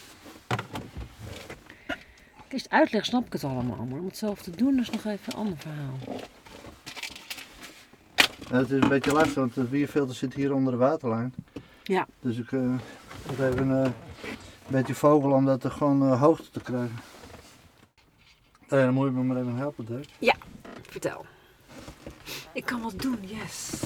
Het 2.48 2.70
uitlegt 2.70 3.06
snap 3.06 3.26
ik 3.26 3.32
het 3.32 3.44
allemaal, 3.44 3.86
maar 3.86 3.98
om 3.98 4.04
het 4.04 4.16
zelf 4.16 4.42
te 4.42 4.50
doen 4.50 4.78
is 4.78 4.90
nog 4.90 5.04
even 5.04 5.32
een 5.32 5.38
ander 5.38 5.58
verhaal. 5.58 5.98
Het 8.48 8.70
is 8.70 8.82
een 8.82 8.88
beetje 8.88 9.12
lastig, 9.12 9.34
want 9.34 9.54
het 9.54 9.70
bierfilter 9.70 10.14
zit 10.14 10.34
hier 10.34 10.54
onder 10.54 10.72
de 10.72 10.78
waterlijn. 10.78 11.34
Ja. 11.82 12.06
Dus 12.20 12.38
ik 12.38 12.52
eh, 12.52 12.60
moet 13.26 13.38
even 13.38 13.84
eh, 13.84 13.84
een 13.84 13.92
beetje 14.66 14.94
vogel 14.94 15.32
om 15.32 15.44
dat 15.44 15.64
er 15.64 15.70
gewoon 15.70 16.02
eh, 16.02 16.20
hoogte 16.20 16.50
te 16.50 16.60
krijgen. 16.60 16.98
Ja, 18.68 18.84
dan 18.84 18.94
moet 18.94 19.06
je 19.06 19.12
me 19.12 19.22
maar 19.22 19.36
even 19.36 19.56
helpen, 19.56 19.86
Dave. 19.86 20.34
Vertel. 20.88 21.26
Ik 22.52 22.64
kan 22.64 22.82
wat 22.82 23.00
doen, 23.00 23.18
yes. 23.20 23.82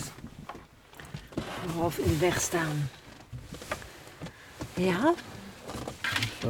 Half 1.77 1.99
in 1.99 2.09
de 2.09 2.19
weg 2.19 2.41
staan. 2.41 2.89
Ja, 4.75 5.15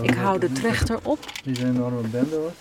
ik 0.01 0.15
hou 0.15 0.39
de 0.39 0.53
trechter 0.53 0.99
op. 1.03 1.19
Die 1.45 1.57
zijn 1.57 1.75
enorme 1.75 2.09
bende 2.09 2.39
wordt. 2.39 2.61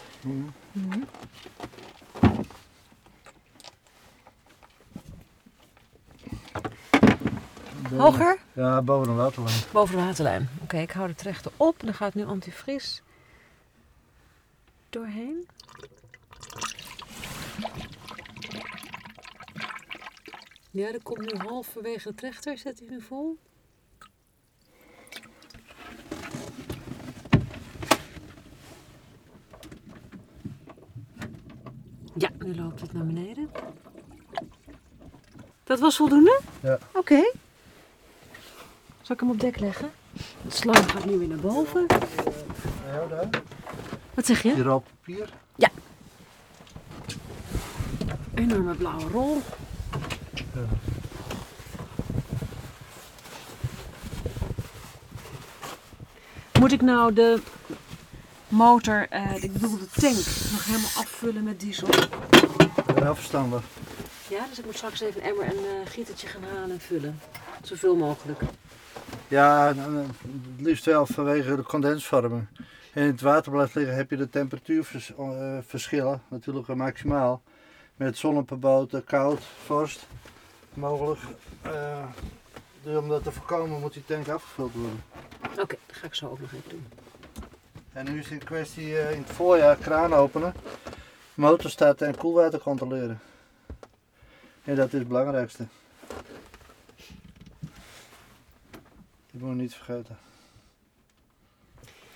Hoger? 7.98 8.40
Ja, 8.54 8.82
boven 8.82 9.08
de 9.08 9.14
waterlijn. 9.14 9.56
Boven 9.72 9.98
de 9.98 10.04
waterlijn. 10.04 10.50
Oké, 10.62 10.78
ik 10.78 10.92
hou 10.92 11.08
de 11.08 11.16
trechter 11.16 11.52
op. 11.58 11.80
En 11.80 11.86
dan 11.86 11.96
gaat 11.96 12.14
nu 12.14 12.26
antivries 12.26 13.02
doorheen. 14.90 15.48
Ja, 20.72 20.92
dat 20.92 21.04
komt 21.04 21.20
nu 21.20 21.40
halverwege 21.48 22.10
de 22.10 22.16
trechter. 22.16 22.58
Zet 22.58 22.80
hij 22.80 22.88
nu 22.90 23.02
vol? 23.02 23.38
Nu 32.44 32.56
loopt 32.56 32.82
het 32.82 32.94
naar 32.94 33.06
beneden. 33.06 33.50
Dat 35.64 35.80
was 35.80 35.96
voldoende? 35.96 36.40
Ja. 36.62 36.80
Oké. 36.94 37.32
Zal 39.02 39.16
ik 39.16 39.20
hem 39.20 39.30
op 39.30 39.40
dek 39.40 39.60
leggen? 39.60 39.92
De 40.42 40.52
slang 40.52 40.92
gaat 40.92 41.06
nu 41.06 41.18
weer 41.18 41.28
naar 41.28 41.38
boven. 41.38 41.86
Ja, 42.86 43.08
daar. 43.10 43.30
Wat 44.14 44.26
zeg 44.26 44.42
je? 44.42 44.54
Die 44.54 44.64
rol 44.64 44.80
papier. 44.80 45.30
Enorme 48.34 48.74
blauwe 48.76 49.08
rol. 49.12 49.42
Ja. 50.54 50.62
Moet 56.60 56.72
ik 56.72 56.82
nou 56.82 57.14
de 57.14 57.42
motor, 58.48 59.08
eh, 59.10 59.44
ik 59.44 59.54
bedoel 59.54 59.78
de 59.78 59.88
tank, 60.02 60.16
nog 60.52 60.66
helemaal 60.66 60.90
afvullen 60.96 61.44
met 61.44 61.60
diesel? 61.60 61.88
Heel 63.02 63.16
verstandig. 63.16 63.64
Ja, 64.30 64.46
dus 64.50 64.60
ik 64.60 64.66
moet 64.66 64.76
straks 64.76 65.02
even 65.02 65.22
een 65.22 65.28
emmer 65.28 65.46
en 65.46 65.58
een 65.58 65.88
gietertje 65.88 66.28
gaan 66.28 66.44
halen 66.44 66.72
en 66.72 66.80
vullen. 66.80 67.20
Zoveel 67.64 67.96
mogelijk. 67.96 68.42
Ja, 69.28 69.74
dan, 69.74 69.98
eh, 69.98 70.04
het 70.56 70.62
liefst 70.66 70.86
wel 70.86 71.06
vanwege 71.06 71.56
de 71.56 71.64
condensvorming. 71.64 72.48
En 72.94 73.04
in 73.04 73.12
het 73.12 73.22
water 73.22 73.52
blijft 73.52 73.76
liggen 73.76 73.96
heb 73.96 74.10
je 74.10 74.18
de 74.18 74.30
temperatuurverschillen, 74.30 76.22
natuurlijk 76.28 76.68
eh, 76.68 76.76
maximaal. 76.76 77.42
Met 77.96 78.18
zon 78.18 78.38
op 78.38 78.52
een 78.52 78.60
boot, 78.60 78.94
eh, 78.94 79.02
koud, 79.06 79.42
vorst, 79.66 80.08
mogelijk. 80.74 81.20
Eh, 81.62 82.04
dus 82.84 82.98
om 82.98 83.10
dat 83.10 83.24
te 83.24 83.32
voorkomen 83.32 83.80
moet 83.80 83.94
die 83.94 84.06
tank 84.06 84.28
afgevuld 84.28 84.74
worden. 84.74 85.04
Oké, 85.60 85.76
dat 85.88 85.98
ga 85.98 86.06
ik 86.06 86.14
zo 86.14 86.28
ook 86.28 86.40
nog 86.40 86.52
even 86.54 86.70
doen. 86.70 86.88
En 87.94 88.06
nu 88.06 88.20
is 88.20 88.24
het 88.24 88.34
in 88.34 88.44
kwestie 88.44 88.98
eh, 88.98 89.12
in 89.12 89.22
het 89.22 89.32
voorjaar 89.32 89.76
kraan 89.76 90.14
openen, 90.14 90.54
motor 91.42 91.70
starten 91.70 92.08
en 92.08 92.18
koelwater 92.18 92.60
controleren. 92.60 93.20
En 94.64 94.76
dat 94.76 94.88
is 94.94 95.00
het 95.00 95.08
belangrijkste. 95.08 95.68
Dat 99.32 99.42
moet 99.42 99.50
je 99.50 99.56
niet 99.56 99.74
vergeten. 99.76 100.18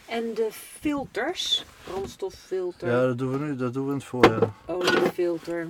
En 0.05 0.33
de 0.33 0.49
filters, 0.51 1.65
brandstoffilter, 1.83 2.89
Ja, 2.89 3.05
dat 3.05 3.17
doen 3.17 3.31
we 3.31 3.37
nu, 3.37 3.55
dat 3.55 3.73
doen 3.73 3.85
we 3.85 3.91
in 3.91 3.97
het 3.97 4.05
voorjaar. 4.05 4.49
oliefilter. 4.65 5.67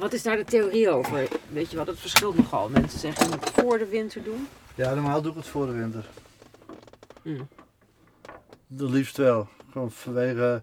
Wat 0.00 0.12
is 0.12 0.22
daar 0.22 0.36
de 0.36 0.44
theorie 0.44 0.90
over? 0.90 1.28
Weet 1.52 1.70
je 1.70 1.76
wat, 1.76 1.86
het 1.86 1.98
verschilt 1.98 2.36
nogal. 2.36 2.68
Mensen 2.68 2.98
zeggen 2.98 3.30
het 3.30 3.50
voor 3.50 3.78
de 3.78 3.86
winter 3.86 4.22
doen. 4.22 4.48
Ja, 4.74 4.94
normaal 4.94 5.22
doe 5.22 5.30
ik 5.30 5.36
het 5.36 5.46
voor 5.46 5.66
de 5.66 5.72
winter. 5.72 6.08
Hmm. 7.22 7.48
De 8.66 8.84
liefst 8.84 9.16
wel. 9.16 9.48
Gewoon 9.70 9.90
vanwege. 9.90 10.62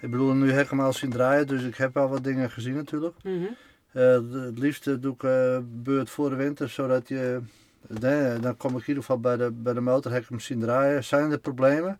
Ik 0.00 0.10
bedoel, 0.10 0.32
nu 0.32 0.52
heb 0.52 0.64
ik 0.64 0.70
hem 0.70 0.80
al 0.80 0.92
zien 0.92 1.10
draaien, 1.10 1.46
dus 1.46 1.62
ik 1.62 1.76
heb 1.76 1.96
al 1.96 2.08
wat 2.08 2.24
dingen 2.24 2.50
gezien 2.50 2.74
natuurlijk. 2.74 3.14
Mhm. 3.22 3.44
Eh, 3.92 4.20
het 4.32 4.58
liefste 4.58 4.98
doe 4.98 5.14
ik 5.14 5.22
eh, 5.22 5.58
beurt 5.82 6.10
voor 6.10 6.30
de 6.30 6.36
winter, 6.36 6.68
zodat 6.68 7.08
je. 7.08 7.40
Nee, 7.86 8.38
dan 8.38 8.56
kom 8.56 8.70
ik 8.70 8.80
in 8.80 8.86
ieder 8.88 9.02
geval 9.02 9.20
bij 9.20 9.36
de, 9.36 9.50
bij 9.50 9.72
de 9.72 9.80
motor, 9.80 10.12
heb 10.12 10.22
ik 10.22 10.28
hem 10.28 10.40
zien 10.40 10.60
draaien. 10.60 11.04
Zijn 11.04 11.30
er 11.30 11.38
problemen? 11.38 11.98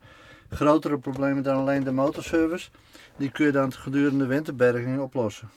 Grotere 0.51 0.99
problemen 0.99 1.43
dan 1.43 1.57
alleen 1.57 1.85
de 1.85 1.93
motorservice. 1.93 2.71
Die 3.17 3.31
kun 3.31 3.47
je 3.47 3.53
dan 3.53 3.73
gedurende 3.73 4.19
de 4.19 4.27
winterberging 4.27 5.01
oplossen. 5.01 5.49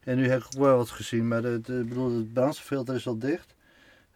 En 0.00 0.16
nu 0.16 0.28
heb 0.28 0.38
ik 0.40 0.46
ook 0.46 0.62
wel 0.62 0.76
wat 0.76 0.90
gezien, 0.90 1.28
maar 1.28 1.42
de, 1.42 1.60
ik 1.66 1.88
bedoel, 1.88 2.16
het 2.16 2.32
brandstofilter 2.32 2.94
is 2.94 3.06
al 3.06 3.18
dicht. 3.18 3.54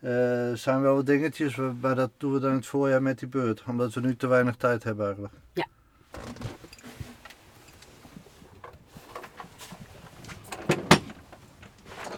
Eh, 0.00 0.50
Er 0.50 0.56
zijn 0.58 0.80
wel 0.80 0.94
wat 0.94 1.06
dingetjes, 1.06 1.56
maar 1.80 1.94
dat 1.94 2.10
doen 2.16 2.32
we 2.32 2.40
dan 2.40 2.50
in 2.50 2.56
het 2.56 2.66
voorjaar 2.66 3.02
met 3.02 3.18
die 3.18 3.28
beurt. 3.28 3.62
Omdat 3.66 3.94
we 3.94 4.00
nu 4.00 4.16
te 4.16 4.26
weinig 4.26 4.56
tijd 4.56 4.84
hebben 4.84 5.04
eigenlijk. 5.04 5.34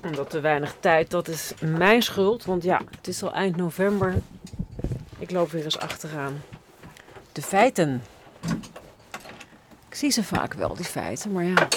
Omdat 0.02 0.30
te 0.30 0.40
weinig 0.40 0.74
tijd, 0.80 1.11
dat 1.11 1.28
is 1.28 1.52
mijn 1.61 2.02
schuld. 2.02 2.44
Want 2.44 2.62
ja, 2.62 2.80
het 2.96 3.08
is 3.08 3.22
al 3.22 3.32
eind 3.32 3.56
november. 3.56 4.14
Ik 5.18 5.30
loop 5.30 5.50
weer 5.50 5.64
eens 5.64 5.78
achteraan. 5.78 6.42
De 7.32 7.42
feiten. 7.42 8.02
Ik 9.88 9.94
zie 9.94 10.11
ze 10.11 10.24
vaak 10.24 10.54
wel, 10.54 10.74
die 10.74 10.84
feiten, 10.84 11.32
maar 11.32 11.44
ja. 11.44 11.68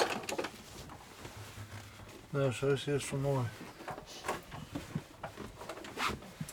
Nou, 2.29 2.51
zo 2.51 2.67
is 2.67 2.85
het 2.85 2.93
eerst 2.93 3.07
van 3.07 3.21
mooi. 3.21 3.45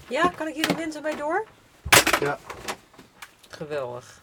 Ja, 0.08 0.28
kan 0.28 0.48
ik 0.48 0.54
hier 0.54 0.68
de 0.68 0.74
winter 0.74 1.02
mee 1.02 1.16
door? 1.16 1.46
Ja. 2.20 2.38
Geweldig. 3.48 4.20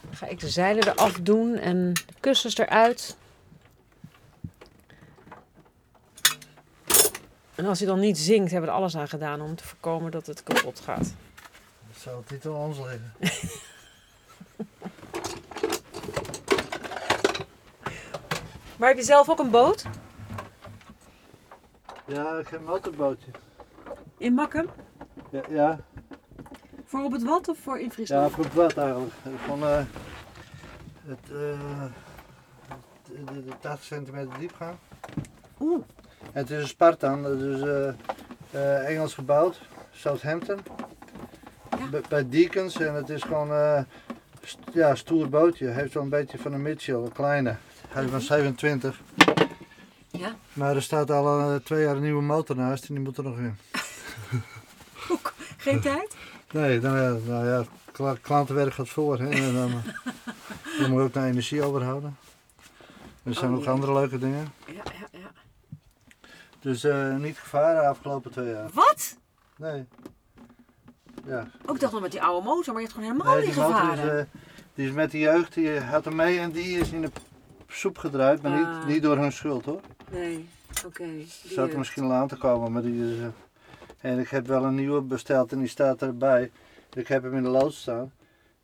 Dan 0.00 0.16
ga 0.16 0.26
ik 0.26 0.40
de 0.40 0.48
zeilen 0.48 0.88
eraf 0.88 1.12
doen 1.12 1.54
en 1.54 1.92
de 1.92 2.14
kussens 2.20 2.56
eruit. 2.58 3.16
Als 7.68 7.78
hij 7.78 7.88
dan 7.88 8.00
niet 8.00 8.18
zingt, 8.18 8.50
hebben 8.50 8.68
we 8.70 8.74
er 8.74 8.80
alles 8.80 8.96
aan 8.96 9.08
gedaan 9.08 9.40
om 9.40 9.54
te 9.56 9.64
voorkomen 9.64 10.10
dat 10.10 10.26
het 10.26 10.42
kapot 10.42 10.80
gaat. 10.80 11.14
Dat 11.92 11.96
zou 12.02 12.20
het 12.20 12.30
niet 12.30 12.46
aan 12.46 12.52
ons 12.52 12.78
liggen. 12.78 13.12
Maar 18.78 18.88
heb 18.88 18.98
je 18.98 19.04
zelf 19.04 19.28
ook 19.30 19.38
een 19.38 19.50
boot? 19.50 19.84
Ja, 22.06 22.38
ik 22.38 22.48
heb 22.48 22.60
een 22.60 22.66
motorbootje. 22.66 23.30
In 24.18 24.34
Makkum? 24.34 24.68
Ja, 25.30 25.42
ja, 25.48 25.78
Voor 26.84 27.04
op 27.04 27.12
het 27.12 27.22
wat 27.22 27.48
of 27.48 27.58
voor 27.58 27.78
in 27.78 27.84
ja 27.84 27.90
Friesland? 27.90 28.32
voor 28.32 28.44
het 28.44 28.54
wat 28.54 28.76
eigenlijk. 28.76 29.12
Van 29.46 29.62
eh, 29.62 29.76
het, 31.06 31.18
eh, 31.22 31.84
de, 33.04 33.24
de, 33.24 33.44
de 33.44 33.58
80 33.60 33.84
centimeter 33.86 34.38
diepgang. 34.38 34.76
Oeh, 35.60 35.84
En 36.32 36.40
het 36.42 36.50
is 36.50 36.60
een 36.62 36.68
Spartan, 36.68 37.22
dat 37.22 37.40
is 37.40 37.60
eh, 37.60 37.88
eh, 38.50 38.88
Engels 38.88 39.14
gebouwd, 39.14 39.60
Southampton. 39.90 40.58
Ja. 41.90 42.00
Bij- 42.08 42.28
Deacons 42.28 42.80
en 42.80 42.94
het 42.94 43.08
is 43.08 43.22
gewoon 43.22 43.50
eh, 43.52 43.80
st- 44.42 44.58
ja, 44.72 44.90
een 44.90 44.96
stoer 44.96 45.28
bootje. 45.28 45.66
Heeft 45.66 45.94
wel 45.94 46.02
een 46.02 46.08
beetje 46.08 46.38
van 46.38 46.52
een 46.52 46.62
Mitchell, 46.62 46.94
een 46.94 47.12
kleine. 47.12 47.56
Hij 47.88 48.04
is 48.04 48.10
van 48.10 48.20
27. 48.20 49.00
ja. 50.10 50.34
Maar 50.52 50.74
er 50.76 50.82
staat 50.82 51.10
al 51.10 51.60
twee 51.62 51.82
jaar 51.84 51.96
een 51.96 52.02
nieuwe 52.02 52.22
motor 52.22 52.56
naast 52.56 52.88
en 52.88 52.94
die 52.94 53.04
moet 53.04 53.16
er 53.16 53.24
nog 53.24 53.38
in. 53.38 53.56
Geen 55.56 55.80
tijd? 55.80 56.16
Nee, 56.52 56.80
nou 56.80 56.96
ja, 56.98 57.16
nou 57.32 57.46
ja 57.46 57.64
kla- 57.92 58.16
klantenwerk 58.20 58.72
gaat 58.74 58.88
voor. 58.88 59.18
Hè, 59.18 59.28
en 59.28 59.54
dan, 59.54 59.70
dan 60.80 60.90
moet 60.90 60.98
je 60.98 61.04
ook 61.06 61.12
naar 61.14 61.26
energie 61.26 61.62
overhouden. 61.62 62.16
Er 63.22 63.34
zijn 63.34 63.50
Oh, 63.52 63.56
ook 63.58 63.66
andere 63.66 63.92
leuke 63.92 64.18
dingen. 64.18 64.52
Dus 66.60 66.84
eh, 66.84 67.16
niet 67.16 67.38
gevaren 67.38 67.82
de 67.82 67.88
afgelopen 67.88 68.30
twee 68.30 68.50
jaar. 68.50 68.68
Wat? 68.72 69.16
Nee. 69.56 69.84
Ja, 71.26 71.46
Ook 71.66 71.80
dacht 71.80 71.92
nog 71.92 72.02
met 72.02 72.10
die 72.12 72.22
oude 72.22 72.44
motor, 72.46 72.72
maar 72.74 72.82
je 72.82 72.88
hebt 72.88 72.92
gewoon 72.98 73.12
helemaal 73.12 73.34
Nee, 73.36 73.44
niet 73.46 73.54
die 73.54 73.62
motor 73.62 73.82
is, 73.82 73.88
gevaren. 73.90 74.18
eh, 74.18 74.24
die 74.74 74.86
is 74.86 74.92
met 74.92 75.10
de 75.10 75.18
jeugd, 75.18 75.54
die 75.54 75.80
had 75.80 76.04
hem 76.04 76.16
mee 76.16 76.38
en 76.38 76.50
die 76.50 76.78
is 76.78 76.90
in 76.92 77.00
de 77.00 77.10
soep 77.68 77.98
gedraaid, 77.98 78.42
maar 78.42 78.52
Ah. 78.64 78.78
niet, 78.78 78.86
niet 78.94 79.02
door 79.02 79.16
hun 79.18 79.32
schuld 79.32 79.64
hoor. 79.64 79.80
Nee. 80.10 80.48
Oké. 80.86 81.04
Zou 81.44 81.66
eh, 81.66 81.72
er 81.72 81.78
misschien 81.78 82.02
al 82.04 82.12
aan 82.12 82.28
te 82.28 82.36
komen, 82.36 82.72
maar 82.72 82.82
die 82.82 83.10
is... 83.14 83.18
en 84.00 84.18
ik 84.18 84.28
heb 84.28 84.46
wel 84.46 84.64
een 84.64 84.74
nieuwe 84.74 85.00
besteld 85.00 85.52
en 85.52 85.58
die 85.58 85.68
staat 85.68 86.02
erbij. 86.02 86.50
Ik 86.94 87.08
heb 87.08 87.22
hem 87.22 87.34
in 87.34 87.42
de 87.42 87.48
loods 87.48 87.80
staan. 87.80 88.12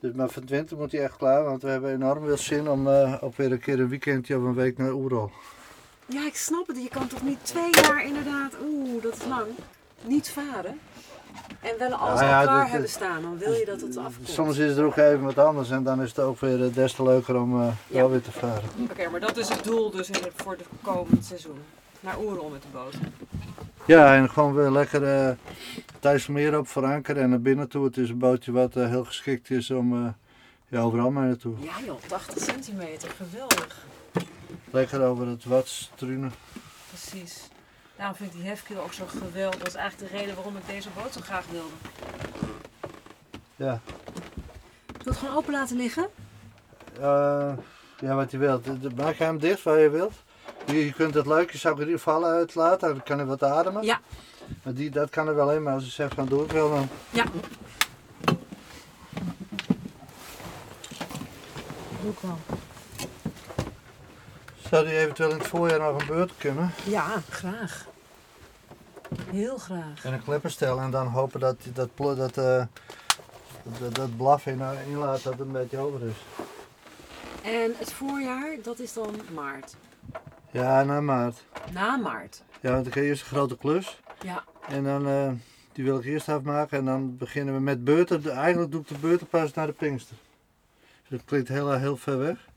Dus 0.00 0.12
maar 0.12 0.28
van 0.28 0.44
Twente 0.44 0.76
moet 0.76 0.92
hij 0.92 1.02
echt 1.02 1.16
klaar, 1.16 1.44
want 1.44 1.62
we 1.62 1.68
hebben 1.68 1.92
enorm 1.92 2.24
veel 2.24 2.36
zin 2.36 2.68
om 2.68 2.88
ook 3.20 3.36
weer 3.36 3.52
een 3.52 3.60
keer 3.60 3.80
een 3.80 3.88
weekendje 3.88 4.36
of 4.36 4.42
een 4.42 4.54
week 4.54 4.78
naar 4.78 4.92
Oerol. 4.92 5.30
Ja, 6.06 6.26
ik 6.26 6.36
snap 6.36 6.66
het. 6.66 6.76
Je 6.82 6.88
kan 6.88 7.06
toch 7.06 7.22
niet 7.22 7.38
twee 7.42 7.70
jaar 7.82 8.04
inderdaad, 8.04 8.52
oeh, 8.64 9.02
dat 9.02 9.12
is 9.16 9.26
lang, 9.28 9.46
niet 10.02 10.30
varen. 10.30 10.78
En 11.60 11.78
wel 11.78 11.92
alles 11.94 12.20
Ja, 12.20 12.28
ja, 12.28 12.38
al 12.40 12.44
klaar 12.46 12.60
dat- 12.62 12.70
hebben 12.70 12.88
staan, 12.88 13.22
dan 13.22 13.38
wil 13.38 13.52
je 13.52 13.64
dat 13.64 13.80
het 13.80 13.96
afkomt. 13.96 14.28
Soms 14.28 14.56
is 14.58 14.76
er 14.76 14.84
ook 14.84 14.96
even 14.96 15.22
wat 15.22 15.38
anders 15.38 15.70
en 15.70 15.82
dan 15.82 16.02
is 16.02 16.08
het 16.08 16.18
ook 16.18 16.40
weer 16.40 16.64
eh, 16.64 16.74
des 16.74 16.92
te 16.92 17.02
leuker 17.02 17.40
om 17.40 17.60
eh, 17.60 17.66
Ja. 17.86 17.96
wel 17.98 18.10
weer 18.10 18.22
te 18.22 18.32
varen. 18.32 18.62
Oké, 18.90 19.08
maar 19.10 19.20
dat 19.20 19.36
is 19.36 19.48
het 19.48 19.64
doel 19.64 19.90
dus 19.90 20.08
in 20.10 20.14
het, 20.22 20.32
voor 20.36 20.52
het 20.52 20.64
komend 20.82 21.24
seizoen. 21.24 21.58
Naar 22.00 22.18
Oerol 22.20 22.48
met 22.48 22.62
de 22.62 22.68
boot. 22.72 22.94
Ja, 23.86 24.14
en 24.16 24.30
gewoon 24.30 24.54
weer 24.54 24.70
lekker 24.70 25.04
eh 25.28 25.30
Thuismeer 26.00 26.58
op 26.58 26.68
voor 26.68 26.84
anker 26.84 27.16
en 27.16 27.30
naar 27.30 27.40
binnen 27.40 27.68
toe. 27.68 27.84
Het 27.84 27.96
is 27.96 28.08
een 28.10 28.18
bootje 28.18 28.52
wat 28.52 28.74
heel 28.74 29.04
geschikt 29.04 29.50
is 29.50 29.70
om 29.70 30.04
eh, 30.06 30.08
ja, 30.68 30.80
overal 30.80 31.10
mee 31.10 31.26
naartoe. 31.26 31.54
Ja 31.60 31.72
joh, 31.86 31.98
80 32.08 32.42
centimeter, 32.42 33.10
geweldig. 33.16 33.86
Lekker 34.74 35.02
over 35.02 35.26
het 35.26 35.44
wat 35.44 35.68
struinen. 35.68 36.32
Precies. 36.88 37.48
Daarom 37.96 38.16
vind 38.16 38.32
ik 38.32 38.36
die 38.36 38.48
hefkeel 38.48 38.80
ook 38.82 38.92
zo 38.92 39.06
geweldig. 39.06 39.58
Dat 39.58 39.68
is 39.68 39.74
eigenlijk 39.74 40.10
de 40.12 40.18
reden 40.18 40.34
waarom 40.34 40.56
ik 40.56 40.66
deze 40.66 40.88
boot 40.96 41.12
zo 41.12 41.20
graag 41.20 41.44
wilde. 41.50 41.74
Ja. 43.56 43.80
Ik 44.86 45.02
wil 45.02 45.12
het 45.12 45.16
gewoon 45.16 45.36
open 45.36 45.52
laten 45.52 45.76
liggen. 45.76 46.08
Eh, 47.00 47.52
ja, 47.98 48.14
wat 48.14 48.30
je 48.30 48.38
wilt. 48.38 48.96
Maak 48.96 49.14
je 49.14 49.24
hem 49.24 49.38
dicht 49.38 49.62
waar 49.62 49.78
je 49.78 49.90
wilt. 49.90 50.14
Je, 50.66 50.84
je 50.84 50.92
kunt 50.92 51.14
het 51.14 51.26
luikje 51.26 51.58
zou 51.58 51.74
ik 51.74 51.80
in 51.80 51.86
ieder 51.86 52.02
geval 52.02 52.24
uitlaten, 52.24 52.88
dan 52.88 53.02
kan 53.02 53.18
hij 53.18 53.26
wat 53.26 53.42
ademen. 53.42 53.82
Ja. 53.82 54.00
Maar 54.62 54.74
die, 54.74 54.90
dat 54.90 55.10
kan 55.10 55.28
er 55.28 55.34
wel 55.34 55.52
in, 55.52 55.62
maar 55.62 55.74
als 55.74 55.84
je 55.84 55.90
zegt 55.90 56.14
van 56.14 56.26
doe 56.26 56.44
ik 56.44 56.50
wel 56.50 56.70
dan. 56.70 56.88
Ja. 57.10 57.24
Doe 62.02 62.10
ik 62.10 62.18
wel. 62.20 62.38
Zou 64.74 64.86
die 64.86 64.96
eventueel 64.96 65.30
in 65.30 65.38
het 65.38 65.46
voorjaar 65.46 65.78
nog 65.78 66.00
een 66.00 66.06
beurt 66.06 66.32
kunnen? 66.36 66.70
Ja, 66.84 67.22
graag. 67.30 67.86
Heel 69.30 69.58
graag. 69.58 70.04
En 70.04 70.12
een 70.12 70.22
klepper 70.22 70.50
stellen 70.50 70.82
en 70.82 70.90
dan 70.90 71.06
hopen 71.06 71.40
dat 71.40 71.56
dat, 71.74 71.88
dat, 71.96 72.36
eh, 72.36 72.64
dat, 73.78 73.94
dat 73.94 74.16
blaf 74.16 74.46
in, 74.46 74.60
inlaat 74.88 75.22
dat 75.22 75.32
het 75.32 75.40
een 75.40 75.52
beetje 75.52 75.78
over 75.78 76.00
is. 76.06 76.14
En 77.42 77.74
het 77.78 77.92
voorjaar, 77.92 78.56
dat 78.62 78.78
is 78.78 78.92
dan 78.92 79.20
maart. 79.34 79.76
Ja, 80.50 80.82
na 80.82 81.00
maart. 81.00 81.44
Na 81.72 81.96
maart. 81.96 82.42
Ja, 82.60 82.72
want 82.72 82.86
ik 82.86 82.94
heb 82.94 83.04
eerst 83.04 83.22
een 83.22 83.28
grote 83.28 83.56
klus. 83.56 84.00
Ja. 84.22 84.44
En 84.68 84.84
dan, 84.84 85.08
eh, 85.08 85.30
die 85.72 85.84
wil 85.84 85.98
ik 85.98 86.04
eerst 86.04 86.28
afmaken 86.28 86.78
en 86.78 86.84
dan 86.84 87.16
beginnen 87.16 87.54
we 87.54 87.60
met 87.60 87.84
beurten. 87.84 88.30
Eigenlijk 88.30 88.72
doe 88.72 88.80
ik 88.80 88.88
de 88.88 88.98
beurten 88.98 89.26
pas 89.26 89.54
naar 89.54 89.66
de 89.66 89.72
Pinkster. 89.72 90.16
Dus 90.80 91.18
dat 91.18 91.24
klinkt 91.24 91.48
heel, 91.48 91.72
heel 91.72 91.96
ver 91.96 92.18
weg. 92.18 92.52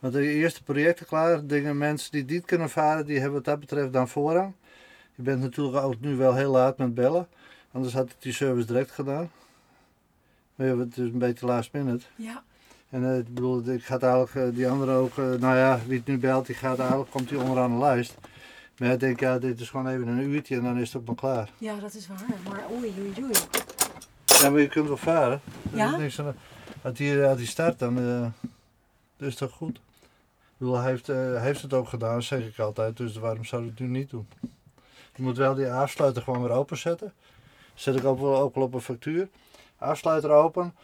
Want 0.00 0.12
de 0.12 0.32
eerste 0.32 0.62
projecten 0.62 1.06
klaar, 1.06 1.46
dingen, 1.46 1.78
mensen 1.78 2.12
die 2.12 2.24
niet 2.24 2.44
kunnen 2.44 2.70
varen, 2.70 3.06
die 3.06 3.16
hebben 3.16 3.34
wat 3.34 3.44
dat 3.44 3.60
betreft 3.60 3.92
dan 3.92 4.08
voorrang. 4.08 4.52
Je 5.14 5.22
bent 5.22 5.40
natuurlijk 5.40 5.76
ook 5.76 6.00
nu 6.00 6.16
wel 6.16 6.34
heel 6.34 6.50
laat 6.50 6.78
met 6.78 6.94
bellen. 6.94 7.28
Anders 7.72 7.94
had 7.94 8.10
ik 8.10 8.16
die 8.18 8.32
service 8.32 8.66
direct 8.66 8.90
gedaan. 8.90 9.30
Maar 10.54 10.66
ja, 10.66 10.78
het 10.78 10.96
is 10.96 11.04
een 11.04 11.18
beetje 11.18 11.46
last 11.46 11.72
minute. 11.72 12.04
Ja. 12.16 12.42
En 12.90 13.04
eh, 13.04 13.18
ik 13.18 13.34
bedoel, 13.34 13.68
ik 13.68 13.84
ga 13.84 13.98
eigenlijk 13.98 14.34
eh, 14.34 14.56
die 14.56 14.68
andere 14.68 14.92
ook, 14.92 15.18
eh, 15.18 15.24
nou 15.24 15.56
ja, 15.56 15.80
wie 15.86 15.98
het 15.98 16.06
nu 16.06 16.18
belt, 16.18 16.46
die 16.46 16.54
gaat 16.54 16.78
eigenlijk, 16.78 17.10
komt 17.10 17.28
die 17.28 17.40
onderaan 17.40 17.70
de 17.70 17.78
lijst. 17.78 18.14
Maar 18.78 18.92
ik 18.92 19.00
denk, 19.00 19.20
ja, 19.20 19.38
dit 19.38 19.60
is 19.60 19.70
gewoon 19.70 19.88
even 19.88 20.08
een 20.08 20.30
uurtje 20.30 20.56
en 20.56 20.62
dan 20.62 20.78
is 20.78 20.92
het 20.92 21.00
ook 21.00 21.06
maar 21.06 21.16
klaar. 21.16 21.50
Ja, 21.58 21.76
dat 21.76 21.94
is 21.94 22.06
waar. 22.06 22.24
Maar 22.48 22.70
oei, 22.70 22.94
oei, 22.98 23.12
oei. 23.22 23.32
Ja, 24.24 24.50
maar 24.50 24.60
je 24.60 24.68
kunt 24.68 24.88
wel 24.88 24.96
varen. 24.96 25.40
Ja? 25.72 25.96
niks 25.96 26.20
aan 26.20 26.34
Als 26.82 26.98
hij, 26.98 27.28
als 27.28 27.36
hij 27.36 27.46
start, 27.46 27.78
dan 27.78 27.98
is 29.16 29.26
het 29.26 29.36
toch 29.36 29.52
goed. 29.52 29.80
Bedoel, 30.60 30.76
hij 30.76 30.90
heeft, 30.90 31.08
eh, 31.08 31.42
heeft 31.42 31.62
het 31.62 31.72
ook 31.72 31.88
gedaan, 31.88 32.22
zeg 32.22 32.46
ik 32.46 32.58
altijd. 32.58 32.96
Dus 32.96 33.16
waarom 33.16 33.44
zou 33.44 33.62
hij 33.62 33.70
het 33.70 33.80
nu 33.80 33.86
niet 33.86 34.10
doen? 34.10 34.28
Je 35.14 35.22
moet 35.22 35.36
wel 35.36 35.54
die 35.54 35.72
afsluiter 35.72 36.22
gewoon 36.22 36.42
weer 36.42 36.50
openzetten. 36.50 37.12
Zet 37.74 37.96
ik 37.96 38.04
ook 38.04 38.20
wel, 38.20 38.36
ook 38.36 38.54
wel 38.54 38.64
op 38.64 38.74
een 38.74 38.80
factuur. 38.80 39.28
Afsluiter 39.76 40.30
open. 40.30 40.74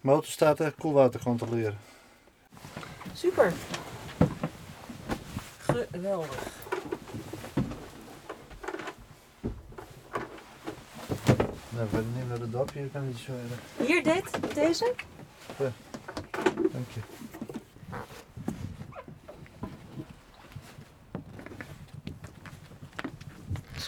Motor 0.00 0.30
starten, 0.30 0.74
koelwater 0.74 1.22
controleren. 1.22 1.78
Super. 3.12 3.52
Geweldig. 5.58 6.28
Nou, 11.68 11.84
ik 11.84 11.90
weet 11.90 12.04
niet 12.16 12.28
waar 12.28 12.38
de 12.38 12.50
dopje 12.50 12.78
hier 12.78 12.88
kan 12.88 13.06
niet 13.06 13.18
zo 13.18 13.32
erg. 13.32 13.86
Hier, 13.88 14.02
dit? 14.02 14.54
Deze? 14.54 14.94
Dank 16.72 16.90
je. 16.92 17.00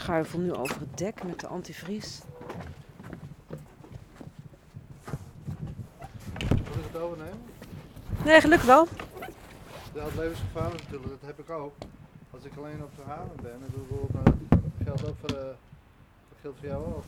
Schuifel 0.07 0.39
nu 0.39 0.53
over 0.53 0.81
het 0.81 0.99
dek 0.99 1.23
met 1.25 1.41
de 1.41 1.47
antivries. 1.47 2.23
Moet 6.49 6.59
ik 6.59 6.93
het 6.93 7.03
overnemen? 7.03 7.39
Nee, 8.25 8.41
gelukkig 8.41 8.67
wel. 8.67 8.89
Ja, 9.95 10.05
het 10.05 10.15
levensgevaarlijk 10.15 10.83
natuurlijk, 10.83 11.11
dat 11.11 11.21
heb 11.31 11.39
ik 11.39 11.51
ook. 11.51 11.75
Als 12.31 12.45
ik 12.45 12.53
alleen 12.57 12.83
op 12.83 12.97
de 12.97 13.03
haven 13.07 13.37
ben, 13.43 13.61
ik 13.63 13.75
dat 14.49 14.71
geldt 14.85 15.09
ook 15.09 15.17
voor, 15.19 15.29
de, 15.29 15.55
dat 16.29 16.39
geldt 16.41 16.59
voor 16.59 16.69
jou 16.69 16.85
ook. 16.85 17.05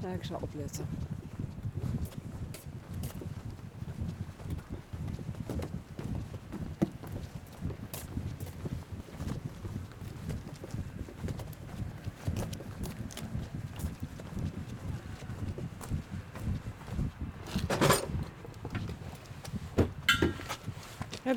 Ja, 0.00 0.08
ik 0.08 0.24
zal 0.24 0.38
opletten. 0.40 0.86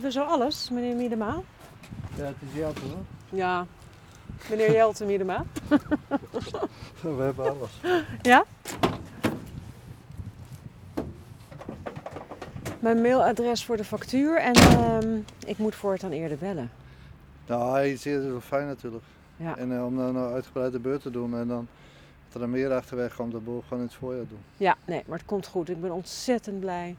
Hebben 0.01 0.21
we 0.21 0.27
zo 0.27 0.33
alles, 0.33 0.69
meneer 0.69 0.95
Miedema? 0.95 1.41
Ja, 2.15 2.23
het 2.23 2.35
is 2.49 2.57
jou 2.57 2.73
toch? 2.73 2.83
Ja, 3.29 3.65
meneer 4.49 4.71
Jelte 4.71 5.05
Miedema. 5.05 5.43
We 7.01 7.21
hebben 7.21 7.49
alles. 7.49 7.79
Ja? 8.21 8.45
Mijn 12.79 13.01
mailadres 13.01 13.65
voor 13.65 13.77
de 13.77 13.83
factuur 13.83 14.37
en 14.37 14.53
ehm, 14.53 15.19
ik 15.45 15.57
moet 15.57 15.75
voortaan 15.75 16.11
eerder 16.11 16.37
bellen. 16.37 16.71
Nou, 17.47 17.71
hij 17.71 17.91
is 17.91 18.05
eerder 18.05 18.31
wel 18.31 18.41
fijn 18.41 18.67
natuurlijk. 18.67 19.03
Ja. 19.37 19.57
En 19.57 19.75
eh, 19.75 19.85
om 19.85 19.97
dan 19.97 20.15
een 20.15 20.33
uitgebreide 20.33 20.79
beurt 20.79 21.01
te 21.01 21.11
doen 21.11 21.37
en 21.37 21.47
dan 21.47 21.67
dat 22.31 22.41
er 22.41 22.49
meer 22.49 22.73
achterweg 22.73 23.15
komt, 23.15 23.31
dat 23.31 23.41
ik 23.41 23.47
gewoon 23.47 23.63
in 23.69 23.85
het 23.85 23.93
voorjaar 23.93 24.27
doen. 24.27 24.41
Ja, 24.57 24.77
nee, 24.85 25.03
maar 25.07 25.17
het 25.17 25.27
komt 25.27 25.47
goed. 25.47 25.69
Ik 25.69 25.81
ben 25.81 25.91
ontzettend 25.91 26.59
blij 26.59 26.95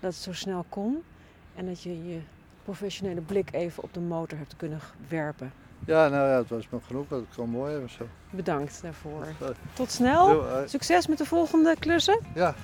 dat 0.00 0.12
het 0.12 0.22
zo 0.22 0.32
snel 0.32 0.64
kon. 0.68 1.02
En 1.54 1.66
dat 1.66 1.82
je 1.82 2.08
je 2.08 2.20
professionele 2.64 3.20
blik 3.20 3.52
even 3.52 3.82
op 3.82 3.94
de 3.94 4.00
motor 4.00 4.38
hebt 4.38 4.54
kunnen 4.56 4.80
werpen. 5.08 5.52
Ja, 5.86 6.08
nou 6.08 6.28
ja, 6.28 6.36
het 6.36 6.48
was 6.48 6.68
me 6.70 6.78
genoeg, 6.86 7.08
dat 7.08 7.20
ik 7.20 7.26
gewoon 7.30 7.50
mooi 7.50 7.72
hebben 7.72 7.90
zo. 7.90 8.06
Bedankt 8.30 8.82
daarvoor. 8.82 9.26
Tot 9.72 9.90
snel. 9.90 10.48
eh, 10.48 10.56
Succes 10.66 11.06
met 11.06 11.18
de 11.18 11.24
volgende 11.26 11.76
klussen. 11.78 12.18
Ja. 12.34 12.54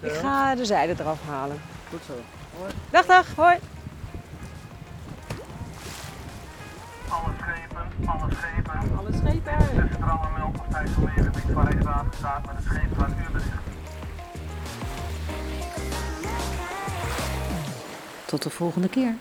Ik 0.00 0.12
ga 0.12 0.54
de 0.54 0.64
zijde 0.64 0.94
eraf 0.98 1.22
halen. 1.26 1.56
Goed 1.90 2.00
zo. 2.06 2.12
Dag, 2.90 3.06
dag. 3.06 3.34
Hoi. 3.34 3.56
Alle 7.08 7.32
schepen, 7.40 8.08
alle 8.08 8.30
schepen. 8.34 8.96
Alle 8.98 9.12
schepen. 9.12 9.58
De 9.58 9.86
centrale 9.92 10.28
meldpartij 10.38 10.86
van 10.86 11.04
Leergebied 11.04 11.52
van 11.52 11.66
Rijkswaterstaat 11.68 12.46
met 12.46 12.56
het 12.56 12.64
scheep 12.64 12.98
van 12.98 13.14
Uurbezicht. 13.22 13.60
Tot 18.26 18.42
de 18.42 18.50
volgende 18.50 18.88
keer. 18.88 19.14